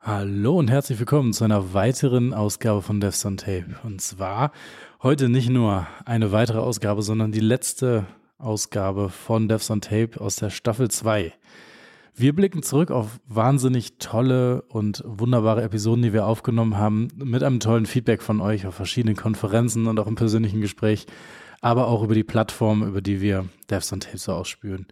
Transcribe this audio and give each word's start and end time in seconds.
Hallo 0.00 0.58
und 0.58 0.70
herzlich 0.70 0.98
willkommen 0.98 1.32
zu 1.32 1.44
einer 1.44 1.72
weiteren 1.72 2.34
Ausgabe 2.34 2.82
von 2.82 3.00
Devs 3.00 3.24
on 3.24 3.38
Tape. 3.38 3.76
Und 3.82 4.02
zwar 4.02 4.52
heute 5.02 5.30
nicht 5.30 5.48
nur 5.48 5.86
eine 6.04 6.32
weitere 6.32 6.58
Ausgabe, 6.58 7.00
sondern 7.02 7.32
die 7.32 7.40
letzte 7.40 8.06
Ausgabe 8.44 9.08
von 9.08 9.48
Devs 9.48 9.70
on 9.70 9.80
Tape 9.80 10.20
aus 10.20 10.36
der 10.36 10.50
Staffel 10.50 10.90
2. 10.90 11.32
Wir 12.14 12.32
blicken 12.32 12.62
zurück 12.62 12.90
auf 12.90 13.18
wahnsinnig 13.26 13.98
tolle 13.98 14.62
und 14.68 15.02
wunderbare 15.06 15.62
Episoden, 15.62 16.02
die 16.02 16.12
wir 16.12 16.26
aufgenommen 16.26 16.76
haben, 16.76 17.08
mit 17.16 17.42
einem 17.42 17.58
tollen 17.58 17.86
Feedback 17.86 18.22
von 18.22 18.40
euch 18.40 18.66
auf 18.66 18.74
verschiedenen 18.74 19.16
Konferenzen 19.16 19.86
und 19.86 19.98
auch 19.98 20.06
im 20.06 20.14
persönlichen 20.14 20.60
Gespräch, 20.60 21.06
aber 21.60 21.88
auch 21.88 22.04
über 22.04 22.14
die 22.14 22.22
Plattform, 22.22 22.86
über 22.86 23.00
die 23.00 23.20
wir 23.20 23.46
Devs 23.70 23.92
on 23.92 24.00
Tape 24.00 24.18
so 24.18 24.32
ausspüren. 24.32 24.86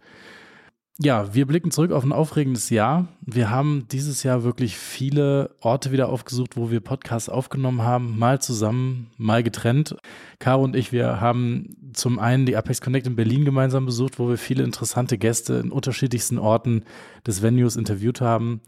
Ja, 0.99 1.33
wir 1.33 1.47
blicken 1.47 1.71
zurück 1.71 1.91
auf 1.91 2.03
ein 2.03 2.11
aufregendes 2.11 2.69
Jahr. 2.69 3.07
Wir 3.21 3.49
haben 3.49 3.87
dieses 3.91 4.21
Jahr 4.21 4.43
wirklich 4.43 4.77
viele 4.77 5.55
Orte 5.59 5.91
wieder 5.91 6.07
aufgesucht, 6.07 6.55
wo 6.55 6.69
wir 6.69 6.81
Podcasts 6.81 7.29
aufgenommen 7.29 7.81
haben, 7.81 8.19
mal 8.19 8.39
zusammen, 8.39 9.09
mal 9.17 9.41
getrennt. 9.41 9.95
Caro 10.37 10.63
und 10.63 10.75
ich, 10.75 10.91
wir 10.91 11.19
haben 11.19 11.75
zum 11.93 12.19
einen 12.19 12.45
die 12.45 12.55
Apex 12.55 12.79
Connect 12.79 13.07
in 13.07 13.15
Berlin 13.15 13.43
gemeinsam 13.43 13.87
besucht, 13.87 14.19
wo 14.19 14.29
wir 14.29 14.37
viele 14.37 14.63
interessante 14.63 15.17
Gäste 15.17 15.55
in 15.55 15.71
unterschiedlichsten 15.71 16.37
Orten 16.37 16.83
des 17.25 17.41
Venues 17.41 17.75
interviewt 17.75 18.21
haben. 18.21 18.61